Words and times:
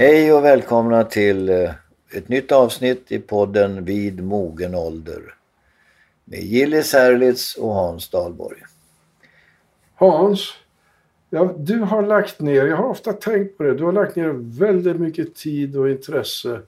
Hej 0.00 0.32
och 0.32 0.44
välkomna 0.44 1.04
till 1.04 1.48
eh, 1.48 1.70
ett 2.12 2.28
nytt 2.28 2.52
avsnitt 2.52 3.12
i 3.12 3.18
podden 3.18 3.84
Vid 3.84 4.24
mogen 4.24 4.74
ålder. 4.74 5.34
Med 6.24 6.40
Gillis 6.40 6.92
Herlitz 6.92 7.54
och 7.54 7.74
Hans 7.74 8.08
Dahlborg. 8.08 8.58
Hans, 9.94 10.54
ja, 11.30 11.54
du 11.58 11.78
har 11.78 12.02
lagt 12.02 12.40
ner, 12.40 12.66
jag 12.66 12.76
har 12.76 12.84
ofta 12.84 13.12
tänkt 13.12 13.56
på 13.56 13.62
det, 13.62 13.74
du 13.74 13.84
har 13.84 13.92
lagt 13.92 14.16
ner 14.16 14.58
väldigt 14.58 14.96
mycket 14.96 15.34
tid 15.34 15.76
och 15.76 15.90
intresse 15.90 16.60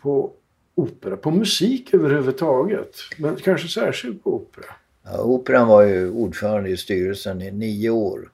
på 0.00 0.30
opera, 0.74 1.16
på 1.16 1.30
musik 1.30 1.94
överhuvudtaget. 1.94 2.96
Men 3.18 3.36
kanske 3.36 3.68
särskilt 3.68 4.24
på 4.24 4.34
opera. 4.34 4.74
Ja, 5.04 5.22
operan 5.22 5.68
var 5.68 5.82
ju 5.82 6.10
ordförande 6.10 6.70
i 6.70 6.76
styrelsen 6.76 7.42
i 7.42 7.50
nio 7.50 7.90
år. 7.90 8.30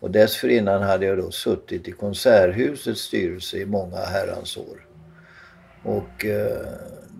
Och 0.00 0.10
dessförinnan 0.10 0.82
hade 0.82 1.06
jag 1.06 1.18
då 1.18 1.30
suttit 1.30 1.88
i 1.88 1.92
Konserthusets 1.92 3.00
styrelse 3.00 3.56
i 3.58 3.66
många 3.66 3.96
herrans 3.96 4.56
år. 4.56 4.86
Och 5.82 6.24
eh, 6.24 6.66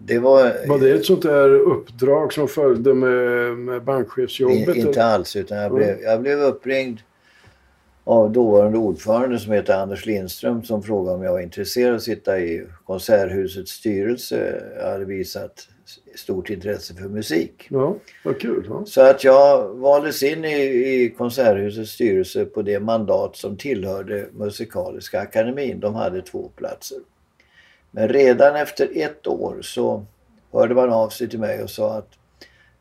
det 0.05 0.19
var... 0.19 0.69
Var 0.69 0.79
det 0.79 0.91
ett 0.91 1.05
sånt 1.05 1.23
där 1.23 1.51
uppdrag 1.51 2.33
som 2.33 2.49
följde 2.49 2.95
med, 2.95 3.59
med 3.59 3.85
bankchefsjobbet? 3.85 4.77
In, 4.77 4.87
inte 4.87 5.05
alls, 5.05 5.37
utan 5.37 5.59
jag 5.59 5.75
blev, 5.75 6.01
jag 6.01 6.21
blev 6.23 6.39
uppringd 6.39 6.99
av 8.05 8.33
dåvarande 8.33 8.79
ordförande 8.79 9.39
som 9.39 9.53
heter 9.53 9.75
Anders 9.75 10.07
Lindström 10.07 10.65
som 10.65 10.83
frågade 10.83 11.17
om 11.17 11.23
jag 11.23 11.33
var 11.33 11.41
intresserad 11.41 11.91
av 11.91 11.97
att 11.97 12.03
sitta 12.03 12.41
i 12.41 12.67
Konserthusets 12.87 13.73
styrelse. 13.73 14.63
Jag 14.79 14.91
hade 14.91 15.05
visat 15.05 15.69
stort 16.15 16.51
intresse 16.51 16.95
för 16.95 17.09
musik. 17.09 17.67
Ja, 17.71 17.97
vad 18.25 18.41
kul. 18.41 18.67
Ja. 18.69 18.83
Så 18.87 19.01
att 19.01 19.25
jag 19.25 19.69
valdes 19.75 20.23
in 20.23 20.45
i, 20.45 20.59
i 20.59 21.15
Konserthusets 21.19 21.93
styrelse 21.93 22.45
på 22.45 22.63
det 22.63 22.81
mandat 22.81 23.37
som 23.37 23.57
tillhörde 23.57 24.27
Musikaliska 24.33 25.21
akademin. 25.21 25.81
De 25.81 25.95
hade 25.95 26.23
två 26.23 26.51
platser. 26.57 26.99
Men 27.91 28.09
redan 28.09 28.57
efter 28.57 28.89
ett 28.95 29.27
år 29.27 29.59
så 29.63 30.05
hörde 30.53 30.75
man 30.75 30.93
av 30.93 31.09
sig 31.09 31.29
till 31.29 31.39
mig 31.39 31.63
och 31.63 31.71
sa 31.71 31.95
att 31.95 32.09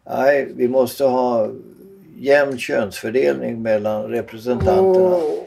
nej, 0.06 0.52
vi 0.56 0.68
måste 0.68 1.04
ha 1.04 1.52
jämn 2.18 2.58
könsfördelning 2.58 3.62
mellan 3.62 4.04
representanterna. 4.04 5.16
Åh, 5.16 5.44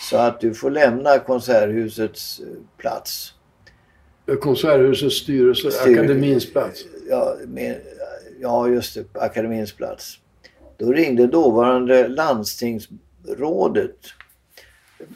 Så 0.00 0.16
att 0.16 0.40
du 0.40 0.54
får 0.54 0.70
lämna 0.70 1.18
Konserthusets 1.18 2.40
eh, 2.40 2.46
plats. 2.76 3.34
Konserthusets 4.36 5.16
styrelse, 5.16 5.70
Styr- 5.70 5.92
akademins 5.92 6.52
plats. 6.52 6.84
Ja, 7.10 7.36
med, 7.46 7.80
ja, 8.40 8.68
just 8.68 8.94
det. 8.94 9.04
Akademins 9.12 9.72
plats. 9.72 10.18
Då 10.76 10.92
ringde 10.92 11.26
dåvarande 11.26 12.08
landstingsrådet 12.08 13.96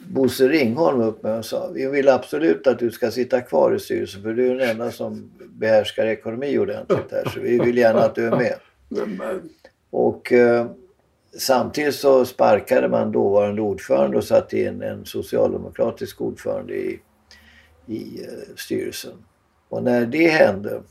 Bosse 0.07 0.47
Ringholm 0.47 1.01
upp 1.01 1.23
mig 1.23 1.33
och 1.33 1.45
sa 1.45 1.69
vi 1.73 1.87
vill 1.87 2.09
absolut 2.09 2.67
att 2.67 2.79
du 2.79 2.91
ska 2.91 3.11
sitta 3.11 3.41
kvar 3.41 3.75
i 3.75 3.79
styrelsen 3.79 4.21
för 4.23 4.33
du 4.33 4.51
är 4.51 4.55
den 4.55 4.69
enda 4.69 4.91
som 4.91 5.31
behärskar 5.39 6.05
ekonomi 6.05 6.57
ordentligt 6.57 7.11
här 7.11 7.29
så 7.33 7.39
vi 7.39 7.59
vill 7.59 7.77
gärna 7.77 7.99
att 7.99 8.15
du 8.15 8.25
är 8.25 8.31
med. 8.31 8.55
Men, 8.89 9.15
men, 9.15 9.49
Och 9.89 10.31
eh, 10.33 10.67
samtidigt 11.37 11.95
så 11.95 12.25
sparkade 12.25 12.87
man 12.89 13.11
dåvarande 13.11 13.61
ordförande 13.61 14.17
och 14.17 14.23
satte 14.23 14.59
in 14.59 14.81
en 14.81 15.05
socialdemokratisk 15.05 16.21
ordförande 16.21 16.73
i, 16.73 16.99
i 17.87 18.21
eh, 18.23 18.55
styrelsen. 18.55 19.13
Och 19.69 19.83
när 19.83 20.05
det 20.05 20.27
hände 20.27 20.81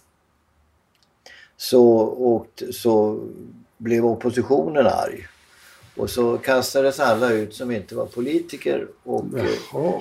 så, 1.56 1.84
åkte, 2.08 2.72
så 2.72 3.20
blev 3.78 4.06
oppositionen 4.06 4.86
arg. 4.86 5.26
Och 5.96 6.10
så 6.10 6.38
kastades 6.38 7.00
alla 7.00 7.32
ut 7.32 7.54
som 7.54 7.70
inte 7.70 7.94
var 7.94 8.06
politiker 8.06 8.86
och 9.02 9.38
eh, 9.38 9.44
jaha. 9.72 10.00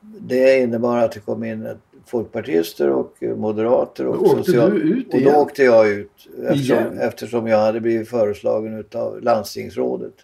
det 0.00 0.58
innebar 0.60 0.98
att 0.98 1.12
det 1.12 1.20
kom 1.20 1.44
in 1.44 1.68
folkpartister 2.06 2.90
och 2.90 3.16
moderater 3.36 4.06
och 4.06 4.22
Åkte 4.22 4.44
social- 4.44 4.70
du 4.70 4.80
ut 4.80 5.06
Och 5.06 5.12
då 5.12 5.18
igen? 5.18 5.34
åkte 5.34 5.62
jag 5.62 5.88
ut 5.88 6.10
eftersom, 6.48 6.76
Igen? 6.76 6.98
eftersom 6.98 7.46
jag 7.46 7.58
hade 7.58 7.80
blivit 7.80 8.08
föreslagen 8.08 8.78
utav 8.78 9.22
landstingsrådet. 9.22 10.14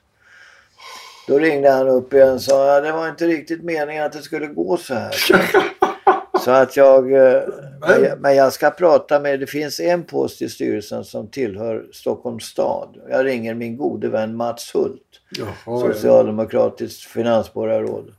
Då 1.27 1.39
ringde 1.39 1.71
han 1.71 1.89
upp 1.89 2.13
igen 2.13 2.35
och 2.35 2.43
sa 2.43 2.77
att 2.77 2.85
det 2.85 2.93
var 2.93 3.09
inte 3.09 3.27
riktigt 3.27 3.63
meningen 3.63 4.05
att 4.05 4.13
det 4.13 4.23
skulle 4.23 4.47
gå 4.47 4.77
så 4.77 4.95
här. 4.95 5.15
Så 6.45 6.51
att 6.51 6.77
jag, 6.77 7.13
eh, 7.13 7.43
men 7.81 8.05
jag, 8.05 8.21
men 8.21 8.37
jag 8.37 8.53
ska 8.53 8.71
prata 8.71 9.21
med, 9.21 9.41
det 9.41 9.47
finns 9.47 9.81
en 9.81 10.03
post 10.03 10.43
i 10.43 10.49
styrelsen 10.49 11.05
som 11.05 11.29
tillhör 11.29 11.87
Stockholms 11.93 12.45
stad. 12.45 13.01
Jag 13.11 13.27
ringer 13.27 13.55
min 13.55 13.77
gode 13.77 14.09
vän 14.09 14.37
Mats 14.37 14.75
Hult 14.75 15.03
Jaha, 15.39 15.49
ja. 15.67 15.81
socialdemokratiskt 15.81 17.03
finansborgarråd 17.03 18.15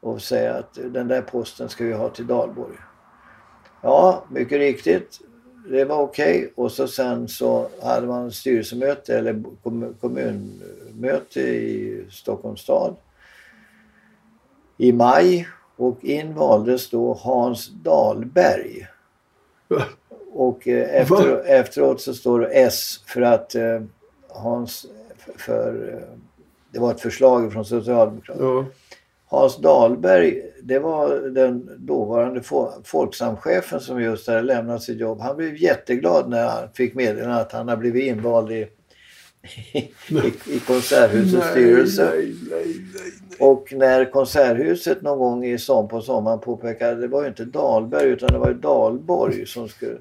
och 0.00 0.22
säga 0.22 0.54
att 0.54 0.74
den 0.74 1.08
där 1.08 1.22
posten 1.22 1.68
ska 1.68 1.84
vi 1.84 1.92
ha 1.92 2.08
till 2.08 2.26
Dalborg. 2.26 2.76
Ja, 3.82 4.24
mycket 4.30 4.58
riktigt. 4.58 5.20
Det 5.68 5.84
var 5.84 5.98
okej. 5.98 6.52
Och 6.54 6.72
så 6.72 6.88
sen 6.88 7.28
så 7.28 7.68
hade 7.82 8.06
man 8.06 8.32
styrelsemöte 8.32 9.18
eller 9.18 9.42
kom- 9.62 9.94
kommunmöte 10.00 11.40
i 11.40 12.06
Stockholms 12.10 12.60
stad 12.60 12.96
i 14.76 14.92
maj 14.92 15.48
och 15.76 16.04
in 16.04 16.34
valdes 16.34 16.90
då 16.90 17.14
Hans 17.14 17.68
Dahlberg. 17.68 18.86
Och 20.32 20.68
eh, 20.68 21.00
efter, 21.00 21.44
efteråt 21.46 22.00
så 22.00 22.14
står 22.14 22.40
det 22.40 22.46
S 22.46 23.00
för 23.06 23.22
att 23.22 23.54
eh, 23.54 23.82
Hans 24.28 24.86
för, 25.16 25.32
för 25.38 25.92
eh, 25.92 26.18
det 26.70 26.78
var 26.78 26.90
ett 26.90 27.00
förslag 27.00 27.52
från 27.52 27.64
Socialdemokraterna. 27.64 28.46
Ja. 28.46 28.64
Hans 29.32 29.56
Dahlberg, 29.56 30.42
det 30.62 30.78
var 30.78 31.14
den 31.30 31.70
dåvarande 31.78 32.40
fo- 32.40 32.82
Folksamchefen 32.84 33.80
som 33.80 34.02
just 34.02 34.28
hade 34.28 34.42
lämnat 34.42 34.82
sitt 34.82 35.00
jobb. 35.00 35.20
Han 35.20 35.36
blev 35.36 35.56
jätteglad 35.56 36.30
när 36.30 36.48
han 36.48 36.68
fick 36.74 36.94
meddela 36.94 37.34
att 37.34 37.52
han 37.52 37.68
har 37.68 37.76
blivit 37.76 38.04
invald 38.04 38.52
i, 38.52 38.68
i, 39.72 39.78
i 40.46 40.58
Konserthusets 40.66 41.50
styrelse. 41.50 42.10
Nej, 42.14 42.34
nej, 42.50 42.66
nej. 42.94 43.48
Och 43.48 43.72
när 43.72 44.10
Konserthuset 44.10 45.02
någon 45.02 45.18
gång 45.18 45.44
i 45.44 45.58
som 45.58 45.88
på 45.88 46.00
sommaren 46.00 46.38
påpekade 46.38 46.92
att 46.92 47.00
det 47.00 47.08
var 47.08 47.22
ju 47.22 47.28
inte 47.28 47.44
Dahlberg 47.44 48.08
utan 48.08 48.32
det 48.32 48.38
var 48.38 48.48
ju 48.48 48.54
Dahlborg 48.54 49.46
som 49.46 49.68
skulle... 49.68 49.96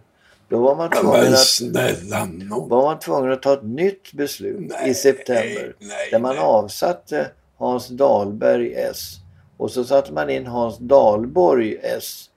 Då 0.50 0.59
var 0.59 0.75
man 0.75 0.90
tvungen 0.90 1.34
att, 1.34 2.70
var 2.70 2.84
man 2.84 3.00
tvungen 3.00 3.31
att 3.31 3.41
ta 3.41 3.53
ett 3.53 3.64
nytt 3.64 4.14
beslut 4.14 4.72
i 4.86 4.94
september. 4.94 5.75
Där 6.12 6.20
man 6.20 6.38
avsatte 6.38 7.28
Hans 7.58 7.88
Dahlberg 7.88 8.74
S. 8.74 9.18
Och 9.61 9.72
så 9.72 9.83
satte 9.83 10.13
man 10.13 10.29
in 10.29 10.47
Hans 10.47 10.77
Dahlborg 10.77 11.77
S. 11.83 12.29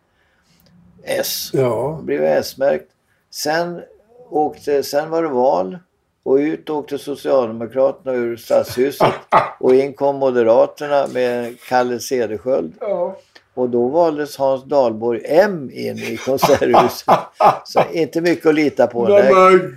S. 1.05 1.51
Ja. 1.53 1.97
Det 2.01 2.05
blev 2.05 2.25
S-märkt. 2.25 2.91
Sen, 3.31 3.83
åkte, 4.31 4.83
sen 4.83 5.11
var 5.11 5.23
det 5.23 5.29
val. 5.29 5.79
Och 6.23 6.35
ut 6.35 6.71
åkte 6.71 6.99
Socialdemokraterna 6.99 8.13
ur 8.13 8.37
stadshuset. 8.37 9.13
Och 9.61 9.75
in 9.75 9.95
kom 9.95 10.17
Moderaterna 10.17 11.07
med 11.07 11.61
Kalle 11.69 12.01
Cederschiöld. 12.01 12.73
ja. 12.81 13.19
Och 13.55 13.69
då 13.69 13.89
valdes 13.89 14.37
Hans 14.37 14.65
Dahlborg 14.65 15.23
M 15.25 15.71
in 15.73 15.99
i 15.99 16.17
Konserthuset. 16.17 17.15
Så 17.65 17.81
inte 17.93 18.21
mycket 18.21 18.47
att 18.47 18.55
lita 18.55 18.87
på. 18.87 19.09
Men, 19.09 19.35
men, 19.35 19.77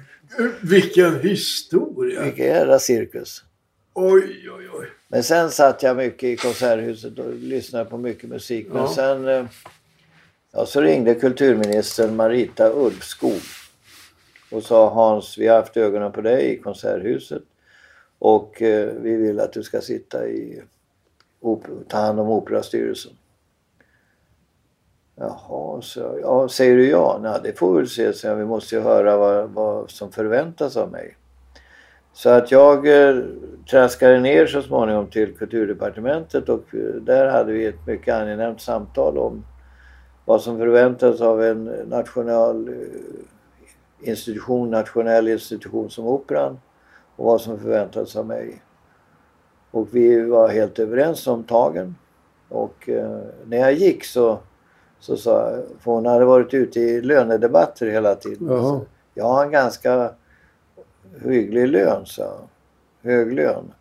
vilken 0.61 1.19
historia. 1.19 2.21
vilken 2.21 2.45
jävla 2.45 2.79
cirkus. 2.79 3.43
Oj, 3.99 4.49
oj, 4.57 4.69
oj. 4.73 4.87
Men 5.07 5.23
sen 5.23 5.51
satt 5.51 5.83
jag 5.83 5.97
mycket 5.97 6.23
i 6.23 6.35
Konserthuset 6.37 7.19
och 7.19 7.33
lyssnade 7.33 7.85
på 7.85 7.97
mycket 7.97 8.29
musik. 8.29 8.67
Men 8.69 8.77
Ja. 8.81 8.87
sen 8.87 9.27
eh, 9.27 9.45
ja, 10.51 10.65
så 10.65 10.81
ringde 10.81 11.15
kulturministern 11.15 12.15
Marita 12.15 12.71
Ulvskog 12.73 13.39
och 14.51 14.63
sa 14.63 14.89
Hans, 14.89 15.37
vi 15.37 15.47
har 15.47 15.55
haft 15.55 15.77
ögonen 15.77 16.11
på 16.11 16.21
dig 16.21 16.53
i 16.53 16.57
Konserthuset 16.59 17.43
och 18.19 18.61
eh, 18.61 18.93
vi 18.93 19.15
vill 19.15 19.39
att 19.39 19.53
du 19.53 19.63
ska 19.63 19.81
sitta 19.81 20.27
i 20.27 20.61
ta 21.87 21.97
hand 21.97 22.19
om 22.19 22.29
Operastyrelsen. 22.29 23.11
Jaha, 25.15 25.81
så. 25.81 26.19
Ja, 26.21 26.50
säger 26.50 26.75
du 26.75 26.89
ja? 26.89 27.19
Nej, 27.23 27.39
det 27.43 27.59
får 27.59 27.73
vi 27.73 27.79
väl 27.79 27.89
se. 27.89 28.13
Så 28.13 28.35
vi 28.35 28.45
måste 28.45 28.75
ju 28.75 28.81
höra 28.81 29.17
vad, 29.17 29.50
vad 29.50 29.91
som 29.91 30.11
förväntas 30.11 30.77
av 30.77 30.91
mig. 30.91 31.15
Så 32.17 32.29
att 32.29 32.51
jag 32.51 32.87
eh, 32.87 33.23
traskade 33.69 34.19
ner 34.19 34.45
så 34.47 34.61
småningom 34.61 35.07
till 35.07 35.37
kulturdepartementet 35.37 36.49
och 36.49 36.75
eh, 36.75 37.01
där 37.01 37.27
hade 37.27 37.53
vi 37.53 37.65
ett 37.65 37.87
mycket 37.87 38.15
angenämt 38.15 38.61
samtal 38.61 39.17
om 39.17 39.45
vad 40.25 40.41
som 40.41 40.57
förväntas 40.57 41.21
av 41.21 41.43
en 41.43 41.63
national 41.65 42.67
eh, 42.67 44.09
institution, 44.09 44.71
nationell 44.71 45.27
institution 45.27 45.89
som 45.89 46.07
Operan 46.07 46.59
och 47.15 47.25
vad 47.25 47.41
som 47.41 47.59
förväntas 47.59 48.15
av 48.15 48.25
mig. 48.25 48.61
Och 49.71 49.87
vi 49.91 50.21
var 50.21 50.49
helt 50.49 50.79
överens 50.79 51.27
om 51.27 51.43
tagen. 51.43 51.95
Och 52.49 52.89
när 53.45 53.57
jag 53.57 53.73
gick 53.73 54.03
så, 54.03 54.39
så 54.99 55.17
sa 55.17 55.51
jag, 55.51 55.63
för 55.79 55.91
hon 55.91 56.05
hade 56.05 56.25
varit 56.25 56.53
ute 56.53 56.79
i 56.79 57.01
lönedebatter 57.01 57.87
hela 57.87 58.15
tiden. 58.15 58.47
Jaha. 58.47 58.81
Jag 59.13 59.25
har 59.25 59.45
en 59.45 59.51
ganska 59.51 60.11
hygglig 61.24 61.68
lön, 61.68 62.06
sa 62.06 62.24
han. 62.24 62.48
Hög 63.12 63.33
lön. 63.33 63.74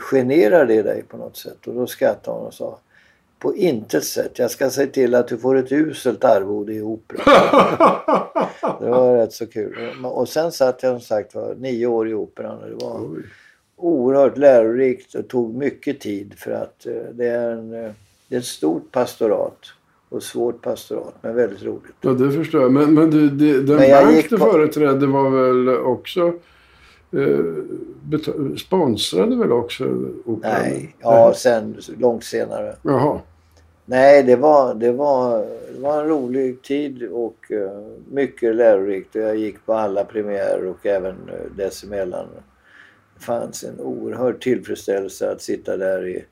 Generar 0.00 0.66
det 0.66 0.82
dig 0.82 1.02
på 1.02 1.16
något 1.16 1.36
sätt? 1.36 1.66
Och 1.66 1.74
då 1.74 1.86
skrattade 1.86 2.36
hon 2.36 2.46
och 2.46 2.54
sa 2.54 2.78
På 3.38 3.56
intet 3.56 4.04
sätt. 4.04 4.38
Jag 4.38 4.50
ska 4.50 4.70
se 4.70 4.86
till 4.86 5.14
att 5.14 5.28
du 5.28 5.38
får 5.38 5.56
ett 5.56 5.72
uselt 5.72 6.24
arvode 6.24 6.72
i 6.72 6.82
opera. 6.82 7.22
det 8.80 8.88
var 8.90 9.16
rätt 9.16 9.32
så 9.32 9.46
kul. 9.46 10.04
Och 10.04 10.28
sen 10.28 10.52
satt 10.52 10.82
jag 10.82 10.92
som 10.92 11.00
sagt 11.00 11.34
var 11.34 11.54
nio 11.54 11.86
år 11.86 12.08
i 12.08 12.14
operan 12.14 12.58
och 12.58 12.68
det 12.68 12.84
var 12.84 13.00
Oj. 13.00 13.22
oerhört 13.76 14.38
lärorikt 14.38 15.14
och 15.14 15.28
tog 15.28 15.54
mycket 15.54 16.00
tid 16.00 16.34
för 16.36 16.50
att 16.50 16.86
eh, 16.86 17.02
det 17.12 17.26
är, 17.26 17.50
en, 17.50 17.84
eh, 17.84 17.92
det 18.28 18.34
är 18.34 18.40
ett 18.40 18.46
stort 18.46 18.92
pastorat 18.92 19.58
och 20.08 20.22
svårt 20.22 20.62
pastorat 20.62 21.14
men 21.20 21.34
väldigt 21.36 21.62
roligt. 21.62 21.94
Ja, 22.00 22.10
det 22.10 22.32
förstår 22.32 22.62
jag. 22.62 22.72
Men, 22.72 22.94
men 22.94 23.10
du, 23.10 23.28
det, 23.30 23.62
den 23.62 23.76
Men 23.76 23.90
bank 24.04 24.30
du 24.30 24.38
på- 24.38 24.44
företrädde 24.44 25.06
var 25.06 25.30
väl 25.30 25.68
också... 25.78 26.32
Eh, 27.12 27.38
sponsrade 28.56 29.36
väl 29.36 29.52
också 29.52 29.84
operan? 30.24 30.52
Nej, 30.62 30.96
ja 31.00 31.32
sen 31.34 31.76
långt 31.98 32.24
senare. 32.24 32.76
Jaha. 32.82 33.20
Nej, 33.84 34.22
det 34.22 34.36
var, 34.36 34.74
det 34.74 34.92
var, 34.92 35.38
det 35.74 35.80
var 35.80 36.02
en 36.02 36.08
rolig 36.08 36.62
tid 36.62 37.08
och 37.12 37.52
eh, 37.52 37.82
mycket 38.10 38.54
lärorikt. 38.56 39.14
Jag 39.14 39.36
gick 39.36 39.66
på 39.66 39.72
alla 39.74 40.04
premiärer 40.04 40.66
och 40.66 40.86
även 40.86 41.12
uh, 41.14 41.56
dessemellan. 41.56 42.26
Det 43.18 43.24
fanns 43.24 43.64
en 43.64 43.80
oerhörd 43.80 44.40
tillfredsställelse 44.40 45.30
att 45.30 45.42
sitta 45.42 45.76
där 45.76 46.06
i, 46.06 46.24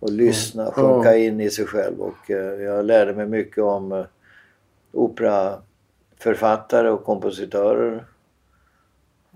och 0.00 0.10
lyssna, 0.12 0.62
Ja. 0.64 0.70
sjunka 0.72 1.16
in 1.16 1.40
i 1.40 1.50
sig 1.50 1.64
själv. 1.66 2.00
Och 2.00 2.30
eh, 2.30 2.62
jag 2.62 2.84
lärde 2.84 3.14
mig 3.14 3.26
mycket 3.26 3.58
om 3.64 3.92
uh, 3.92 4.04
operaförfattare 4.92 6.90
och 6.90 7.04
kompositörer. 7.04 8.04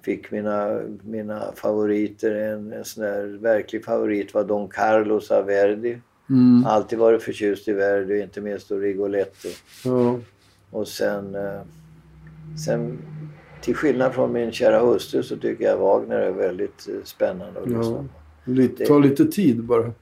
Fick 0.03 0.31
mina, 0.31 0.81
mina 1.03 1.53
favoriter. 1.55 2.35
En, 2.35 2.73
en 2.73 2.85
sån 2.85 3.05
där 3.05 3.39
verklig 3.41 3.85
favorit 3.85 4.35
var 4.35 4.45
Don 4.45 4.69
Carlos 4.69 5.31
av 5.31 5.47
Verdi. 5.47 5.99
Mm. 6.31 6.67
Alltid 6.67 6.99
varit 6.99 7.23
förtjust 7.23 7.69
i 7.69 7.73
Verdi, 7.73 8.21
inte 8.23 8.41
minst 8.41 8.69
då 8.69 8.77
Rigoletto. 8.77 9.49
Ja. 9.85 10.19
Och 10.71 10.89
sen, 10.89 11.35
eh, 11.35 11.61
sen 12.67 12.99
till 13.63 13.75
skillnad 13.75 14.15
från 14.15 14.33
min 14.33 14.53
kära 14.53 14.81
hustru 14.81 15.23
så 15.23 15.37
tycker 15.37 15.65
jag 15.65 15.77
Wagner 15.79 16.19
är 16.19 16.31
väldigt 16.33 16.89
eh, 16.89 16.95
spännande 17.05 17.61
att 17.61 17.71
Ja. 17.71 17.79
lyssna 17.79 17.97
på. 17.97 18.05
Lite, 18.51 18.87
ta 18.87 18.99
lite 18.99 19.25
tid 19.25 19.65
bara. 19.65 19.93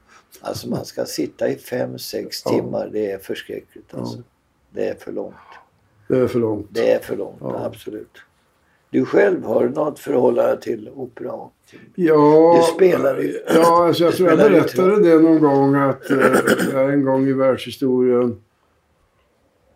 Alltså 0.41 0.69
man 0.69 0.85
ska 0.85 1.05
sitta 1.05 1.49
i 1.49 1.55
fem, 1.55 1.99
sex 1.99 2.41
Ja. 2.45 2.51
timmar. 2.51 2.89
Det 2.93 3.11
är 3.11 3.17
förskräckligt 3.17 3.93
alltså. 3.93 4.17
Ja. 4.17 4.23
Det 4.69 4.87
är 4.87 4.95
för 4.95 5.11
långt. 5.11 5.35
Det 6.07 6.19
är 6.19 6.27
för 6.27 6.39
långt. 6.39 6.67
Det 6.69 6.91
är 6.91 6.99
för 6.99 7.15
långt, 7.17 7.37
Ja. 7.41 7.65
absolut. 7.65 8.17
Du 8.89 9.05
själv 9.05 9.43
har 9.43 9.69
något 9.69 9.99
förhållande 9.99 10.61
till 10.61 10.89
opera? 10.95 11.31
och 11.31 11.53
till- 11.69 11.79
Ja, 11.95 12.57
Du 12.57 12.73
spelar 12.75 13.17
ju- 13.19 13.39
Ja, 13.55 13.87
alltså 13.87 14.03
jag 14.03 14.13
tror 14.13 14.29
jag 14.29 14.37
berättade 14.37 15.03
det 15.09 15.19
någon 15.19 15.39
gång 15.41 15.75
att 15.75 16.09
eh, 16.11 16.17
jag 16.73 16.93
en 16.93 17.05
gång 17.05 17.27
i 17.27 17.33
världshistorien 17.33 18.41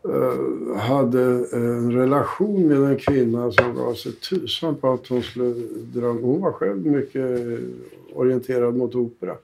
eh, 0.03 0.77
hade 0.77 1.21
en 1.51 1.91
relation 1.93 2.67
med 2.67 2.77
en 2.91 2.97
kvinna 2.97 3.51
som 3.51 3.75
gav 3.75 3.93
sig 3.93 4.11
tusan 4.11 4.75
på 4.75 4.93
att 4.93 5.07
hon 5.07 5.23
skulle 5.23 5.53
dra... 5.93 6.07
Hon 6.07 6.41
var 6.41 6.51
själv 6.51 6.85
mycket 6.85 7.59
orienterad 8.13 8.75
mot 8.75 8.95
opera. 8.95 9.35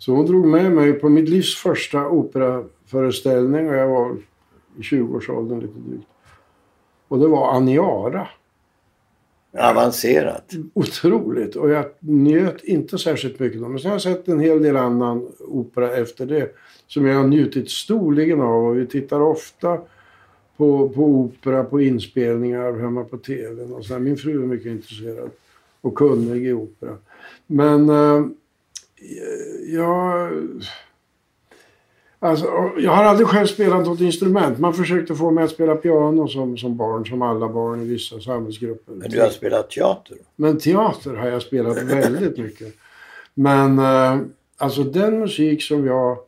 Så 0.00 0.12
hon 0.12 0.26
drog 0.26 0.46
med 0.46 0.72
mig 0.72 0.92
på 0.92 1.08
mitt 1.08 1.28
livs 1.28 1.56
första 1.56 2.08
operaföreställning 2.08 3.68
och 3.68 3.74
jag 3.74 3.88
var 3.88 4.16
i 4.78 4.80
20-årsåldern 4.80 5.60
lite 5.60 5.78
drygt. 5.78 6.06
Och 7.08 7.18
det 7.18 7.28
var 7.28 7.52
Aniara. 7.52 8.28
Avancerat. 9.58 10.52
Otroligt. 10.74 11.56
Och 11.56 11.70
jag 11.70 11.84
njöt 11.98 12.64
inte 12.64 12.98
särskilt 12.98 13.38
mycket. 13.38 13.60
Men 13.60 13.78
sen 13.78 13.90
har 13.90 13.94
jag 13.94 14.02
sett 14.02 14.28
en 14.28 14.40
hel 14.40 14.62
del 14.62 14.76
annan 14.76 15.28
opera 15.38 15.96
efter 15.96 16.26
det. 16.26 16.54
Som 16.86 17.06
jag 17.06 17.16
har 17.16 17.26
njutit 17.26 17.70
storligen 17.70 18.40
av. 18.40 18.64
Och 18.64 18.78
vi 18.78 18.86
tittar 18.86 19.20
ofta 19.20 19.78
på, 20.56 20.88
på 20.88 21.04
opera, 21.04 21.64
på 21.64 21.80
inspelningar 21.80 22.72
hemma 22.72 23.04
på 23.04 23.18
tvn. 23.18 23.72
Och 23.72 23.84
så. 23.84 23.98
Min 23.98 24.16
fru 24.16 24.42
är 24.42 24.46
mycket 24.46 24.66
intresserad 24.66 25.30
och 25.80 25.94
kunnig 25.94 26.46
i 26.46 26.52
opera. 26.52 26.96
Men 27.46 27.88
eh, 27.88 28.24
jag... 29.74 30.30
Alltså, 32.22 32.70
jag 32.78 32.90
har 32.90 33.04
aldrig 33.04 33.28
själv 33.28 33.46
spelat 33.46 33.86
något 33.86 34.00
instrument. 34.00 34.58
Man 34.58 34.74
försökte 34.74 35.14
få 35.14 35.30
mig 35.30 35.44
att 35.44 35.50
spela 35.50 35.76
piano 35.76 36.28
som, 36.28 36.56
som 36.56 36.76
barn, 36.76 37.06
som 37.06 37.22
alla 37.22 37.48
barn 37.48 37.82
i 37.82 37.84
vissa 37.84 38.20
samhällsgrupper. 38.20 38.92
Men 38.92 39.10
du 39.10 39.20
har 39.20 39.28
spelat 39.28 39.70
teater? 39.70 40.16
Men 40.36 40.58
teater 40.58 41.14
har 41.14 41.28
jag 41.28 41.42
spelat 41.42 41.82
väldigt 41.82 42.38
mycket. 42.38 42.74
Men 43.34 43.78
eh, 43.78 44.18
alltså 44.56 44.82
den 44.82 45.18
musik 45.18 45.62
som 45.62 45.86
jag 45.86 46.18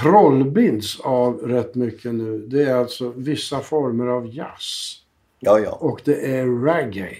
trollbinds 0.00 1.00
av 1.00 1.38
rätt 1.38 1.74
mycket 1.74 2.14
nu. 2.14 2.38
Det 2.38 2.62
är 2.62 2.74
alltså 2.74 3.12
vissa 3.16 3.60
former 3.60 4.06
av 4.06 4.34
jazz. 4.34 4.96
Ja, 5.38 5.58
ja. 5.58 5.70
Och 5.70 6.00
det 6.04 6.36
är 6.36 6.64
reggae. 6.64 7.16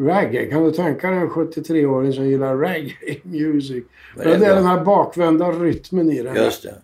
Reggae, 0.00 0.46
kan 0.46 0.64
du 0.64 0.72
tänka 0.72 1.10
dig 1.10 1.18
en 1.18 1.30
73-åring 1.30 2.12
som 2.12 2.24
gillar 2.24 2.56
reggae 2.56 3.20
music? 3.22 3.84
Det 4.16 4.22
är 4.22 4.38
bra. 4.38 4.54
den 4.54 4.64
här 4.64 4.84
bakvända 4.84 5.50
rytmen 5.50 6.10
i 6.10 6.22
den. 6.22 6.36
Just 6.36 6.62
det. 6.62 6.74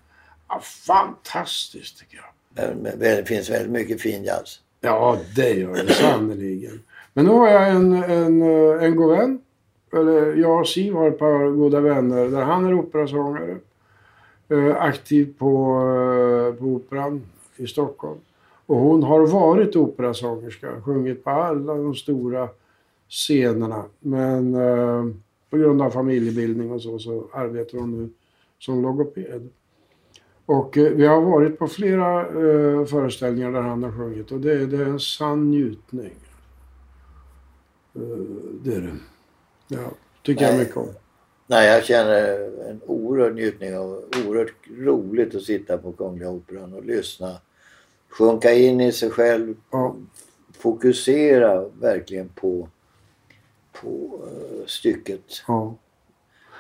Ja, 0.49 0.61
fantastiskt 0.61 1.99
tycker 1.99 2.17
jag. 2.17 2.77
Det 2.99 3.29
finns 3.29 3.51
väldigt 3.51 3.73
mycket 3.73 4.01
fin 4.01 4.25
jazz. 4.25 4.61
Ja, 4.81 5.19
det 5.37 5.51
gör 5.51 5.75
det 5.75 5.93
sannerligen. 5.93 6.81
Men 7.13 7.25
nu 7.25 7.31
har 7.31 7.49
jag 7.49 7.69
en, 7.69 7.93
en, 7.93 8.43
en 8.81 8.97
god 8.97 9.19
vän. 9.19 9.41
Eller 9.93 10.35
jag 10.35 10.61
och 10.61 10.69
Siv 10.69 10.95
har 10.95 11.09
ett 11.09 11.19
par 11.19 11.51
goda 11.51 11.81
vänner 11.81 12.29
där 12.29 12.43
han 12.43 12.67
är 12.67 12.75
operasångare. 12.75 13.57
Eh, 14.49 14.83
aktiv 14.83 15.35
på, 15.39 15.47
eh, 15.47 16.59
på 16.59 16.65
Operan 16.65 17.23
i 17.57 17.67
Stockholm. 17.67 18.19
Och 18.67 18.77
hon 18.77 19.03
har 19.03 19.27
varit 19.27 19.77
operasångerska, 19.77 20.81
sjungit 20.85 21.25
på 21.25 21.31
alla 21.31 21.75
de 21.75 21.95
stora 21.95 22.49
scenerna. 23.09 23.85
Men 24.01 24.55
eh, 24.55 25.05
på 25.51 25.57
grund 25.57 25.83
av 25.83 25.91
familjebildning 25.91 26.71
och 26.71 26.83
så, 26.83 26.99
så 26.99 27.29
arbetar 27.33 27.79
hon 27.79 27.99
nu 27.99 28.11
som 28.59 28.83
logoped. 28.83 29.49
Och 30.47 30.79
eh, 30.79 30.93
vi 30.93 31.07
har 31.07 31.21
varit 31.21 31.59
på 31.59 31.69
flera 31.69 32.21
eh, 32.21 32.87
föreställningar 32.87 33.53
där 33.53 33.61
han 33.61 33.83
har 33.83 33.93
sjungit 33.93 34.33
och 34.33 34.41
det, 34.41 34.67
det 34.67 34.77
är 34.77 34.87
en 34.87 35.01
sann 35.01 35.51
njutning. 35.51 36.15
Eh, 37.95 38.01
det 38.63 38.75
är 38.75 38.81
det. 38.81 38.97
Ja, 39.69 39.91
tycker 40.23 40.45
jag 40.45 40.55
Nej. 40.55 40.61
mycket 40.61 40.77
om. 40.77 40.89
Nej, 41.47 41.69
jag 41.69 41.85
känner 41.85 42.51
en 42.71 42.81
oerhörd 42.87 43.35
njutning 43.35 43.79
och 43.79 44.05
oerhört 44.27 44.55
roligt 44.79 45.35
att 45.35 45.43
sitta 45.43 45.79
på 45.79 45.93
Kungliga 45.93 46.31
Operan 46.31 46.73
och 46.73 46.85
lyssna. 46.85 47.37
Sjunka 48.09 48.53
in 48.53 48.81
i 48.81 48.93
sig 48.93 49.11
själv. 49.11 49.55
Ja. 49.71 49.97
Fokusera 50.59 51.69
verkligen 51.69 52.29
på, 52.29 52.69
på 53.83 54.21
eh, 54.27 54.67
stycket. 54.67 55.23
Ja. 55.49 55.77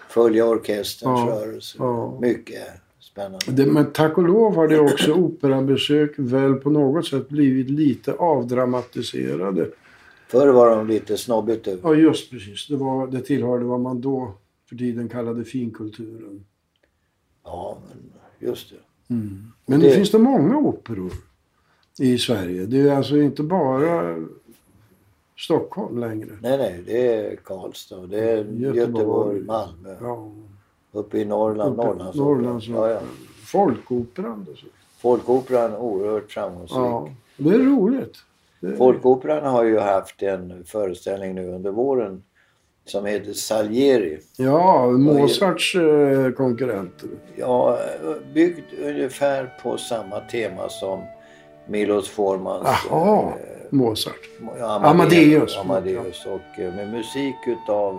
Följa 0.08 0.46
orkesterns 0.48 1.20
Ja, 1.20 1.26
rörelse. 1.30 1.76
ja. 1.80 2.18
Mycket 2.20 2.62
spännande. 3.00 3.38
Det, 3.48 3.66
men 3.66 3.92
tack 3.92 4.18
och 4.18 4.24
lov 4.28 4.54
har 4.54 4.68
det 4.68 4.80
också 4.80 5.12
operabesök 5.12 6.14
väl 6.16 6.54
på 6.54 6.70
något 6.70 7.06
sätt 7.06 7.28
blivit 7.28 7.70
lite 7.70 8.12
avdramatiserade. 8.12 9.70
Förr 10.28 10.48
var 10.48 10.76
de 10.76 10.86
lite 10.86 11.16
snobbigt 11.16 11.68
Ja, 11.82 11.94
just 11.94 12.30
precis. 12.30 12.68
Det, 12.68 12.76
var, 12.76 13.06
det 13.06 13.20
tillhörde 13.20 13.64
vad 13.64 13.80
man 13.80 14.00
då 14.00 14.32
för 14.68 14.76
tiden 14.76 15.08
kallade 15.08 15.44
finkulturen. 15.44 16.44
Ja, 17.44 17.78
men 17.88 18.12
just 18.50 18.70
det. 18.70 18.76
Men 19.08 19.52
nu 19.66 19.78
Det- 19.78 19.90
finns 19.94 20.10
det 20.10 20.18
många 20.18 20.56
operor 20.58 21.12
i 21.98 22.18
Sverige. 22.18 22.66
Det 22.66 22.80
är 22.80 22.92
alltså 22.96 23.16
inte 23.16 23.42
bara 23.42 24.16
Stockholm 25.38 25.98
längre. 26.00 26.28
Nej, 26.42 26.58
nej, 26.58 26.82
det 26.86 27.14
är 27.14 27.36
Karlstad, 27.36 27.96
det 28.06 28.20
är 28.20 28.36
Göteborg. 28.36 28.76
Göteborg, 28.76 29.40
Malmö. 29.40 29.96
Ja, 30.00 30.28
Uppe 30.92 31.18
i 31.18 31.24
Norrland, 31.24 31.74
uppe- 31.78 31.86
Norrlands 31.86 32.16
Norrlands 32.16 32.66
ja, 32.68 32.90
ja. 32.90 33.00
Folkoperan. 33.46 34.46
dessutom. 34.48 34.70
Folkoperan 34.98 35.76
oerhört 35.76 36.32
framgångsrik. 36.32 36.78
Ja, 36.78 37.08
det 37.36 37.50
är 37.54 37.58
roligt. 37.58 38.16
Det 38.60 38.66
är, 38.66 38.76
Folkoperan 38.76 39.44
har 39.52 39.64
ju 39.64 39.78
haft 39.78 40.22
en 40.22 40.64
föreställning 40.64 41.34
nu 41.34 41.48
under 41.52 41.70
våren 41.70 42.22
som 42.84 43.04
heter 43.06 43.32
Salieri. 43.32 44.18
ja, 44.36 44.86
Mozarts 44.90 45.74
eh, 45.74 46.30
konkurrenter. 46.30 47.08
Ja, 47.36 47.78
byggd 48.34 48.60
ungefär 48.82 49.54
på 49.62 49.76
samma 49.78 50.20
tema 50.20 50.68
som 50.68 51.00
Milos 51.68 52.08
Formans 52.08 52.68
Jaha, 52.90 53.22
eh, 53.22 53.55
Mozart. 53.70 54.20
ja, 54.58 54.80
Amadeus. 54.84 55.58
Amadeus 55.58 56.26
och 56.26 56.60
eh, 56.60 56.74
med 56.74 56.92
musik 56.92 57.34
utav 57.46 57.98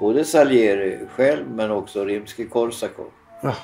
både 0.00 0.24
Salieri 0.24 0.98
själv 1.16 1.44
men 1.54 1.70
också 1.70 2.04
Rimsky-Korsakov. 2.04 3.04
Jaha, 3.42 3.54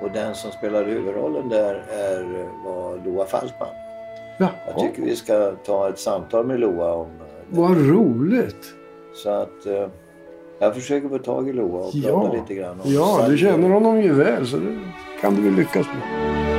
Och 0.00 0.10
den 0.10 0.34
som 0.34 0.50
spelar 0.50 0.84
huvudrollen 0.84 1.48
där 1.48 1.74
är, 1.92 2.20
eh, 2.40 2.46
var 2.64 3.00
Loa 3.04 3.24
Falkman. 3.26 3.68
Jag 4.38 4.48
jaha. 4.66 4.80
tycker 4.80 5.02
vi 5.02 5.16
ska 5.16 5.50
ta 5.66 5.88
ett 5.88 5.98
samtal 5.98 6.46
med 6.46 6.60
Loa 6.60 6.92
om 6.92 7.06
eh, 7.06 7.10
det. 7.50 7.60
Vad 7.60 7.76
roligt. 7.88 8.66
Så 9.14 9.30
att... 9.30 9.66
Eh, 9.66 9.88
Jag 10.58 10.74
försöker 10.74 11.08
få 11.08 11.18
tag 11.18 11.48
i 11.48 11.52
Loa 11.52 11.78
och 11.86 11.90
Ja. 11.94 12.08
prata 12.22 12.32
lite 12.36 12.54
grann 12.54 12.80
om 12.80 12.92
Ja, 12.92 13.16
du 13.16 13.24
Sverige. 13.24 13.38
känner 13.52 13.68
honom 13.70 14.00
ju 14.02 14.12
väl 14.12 14.46
så 14.46 14.56
det 14.56 14.78
kan 15.20 15.34
du 15.34 15.42
väl 15.42 15.52
lyckas 15.54 15.86
med. 15.86 16.53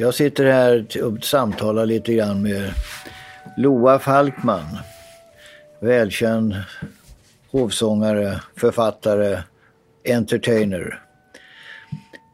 Jag 0.00 0.14
sitter 0.14 0.44
här 0.44 0.86
och 1.04 1.24
samtalar 1.24 1.86
lite 1.86 2.14
grann 2.14 2.42
med 2.42 2.72
Loa 3.56 3.98
Falkman. 3.98 4.78
Välkänd 5.80 6.54
hovsångare, 7.50 8.40
författare, 8.56 9.38
entertainer. 10.08 11.02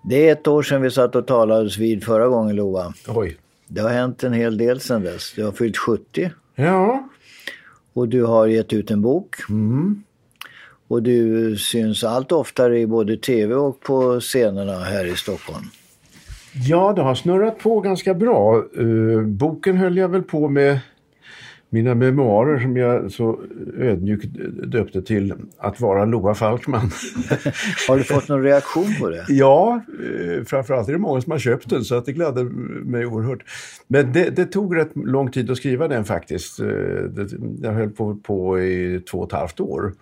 Det 0.09 0.29
är 0.29 0.33
ett 0.33 0.47
år 0.49 0.63
sedan 0.63 0.83
vi 0.83 0.91
satt 0.91 1.17
och 1.17 1.27
talades 1.27 1.79
vid 1.79 2.05
förra 2.05 2.29
gången 2.29 2.57
Loa. 2.57 2.95
Oj. 3.09 3.37
Det 3.69 3.81
har 3.81 3.91
hänt 3.91 4.25
en 4.25 4.33
hel 4.33 4.59
del 4.59 4.81
sedan 4.81 5.03
dess. 5.03 5.33
Du 5.37 5.45
har 5.45 5.53
fyllt 5.53 5.77
70 5.77 6.31
Ja. 6.55 7.09
och 7.93 8.09
du 8.09 8.25
har 8.25 8.47
gett 8.47 8.73
ut 8.73 8.91
en 8.91 9.03
bok. 9.03 9.37
Mm. 9.49 10.03
Och 10.89 11.03
du 11.03 11.57
syns 11.59 12.05
allt 12.05 12.33
oftare 12.33 12.81
i 12.81 12.87
både 12.87 13.17
tv 13.17 13.55
och 13.55 13.81
på 13.81 14.21
scenerna 14.21 14.79
här 14.79 15.05
i 15.05 15.17
Stockholm. 15.17 15.65
Ja, 16.55 16.93
det 16.93 17.03
har 17.03 17.15
snurrat 17.15 17.59
på 17.59 17.81
ganska 17.81 18.15
bra. 18.15 18.65
Eh, 18.79 19.23
boken 19.23 19.77
höll 19.77 19.97
jag 19.97 20.09
väl 20.09 20.23
på 20.23 20.49
med 20.49 20.81
mina 21.75 21.95
memoarer 21.95 22.59
som 22.59 22.77
jag 22.77 23.13
så 23.13 23.41
ödmjukt 23.79 24.27
döpte 24.67 25.03
till 25.03 25.35
Att 25.59 25.81
vara 25.81 26.05
Loa 26.05 26.35
Falkman. 26.35 26.81
Har 27.89 27.97
du 27.97 28.05
fått 28.05 28.29
någon 28.29 28.43
reaktion 28.43 28.95
på 29.01 29.11
det? 29.11 29.25
ja, 29.29 29.81
eh, 30.01 30.45
framförallt 30.45 30.89
är 30.89 30.93
det 30.93 30.99
många 30.99 31.21
som 31.21 31.33
har 31.33 31.39
köpt 31.39 31.71
den 31.71 31.85
så 31.85 31.95
att 31.95 32.07
det 32.07 32.13
gladde 32.13 32.45
mig 32.85 33.07
oerhört. 33.07 33.43
Men 33.89 34.13
det, 34.13 34.31
det 34.31 34.47
tog 34.47 34.77
rätt 34.77 34.91
lång 34.95 35.31
tid 35.31 35.51
att 35.51 35.57
skriva 35.57 35.89
den 35.89 36.05
faktiskt. 36.05 36.61
Eh, 36.61 36.67
jag 37.63 37.73
höll 37.73 37.91
på, 37.91 38.15
på 38.15 38.61
i 38.61 39.01
två 39.11 39.19
och 39.19 39.27
ett 39.27 39.39
halvt 39.39 39.61
år. 39.61 39.93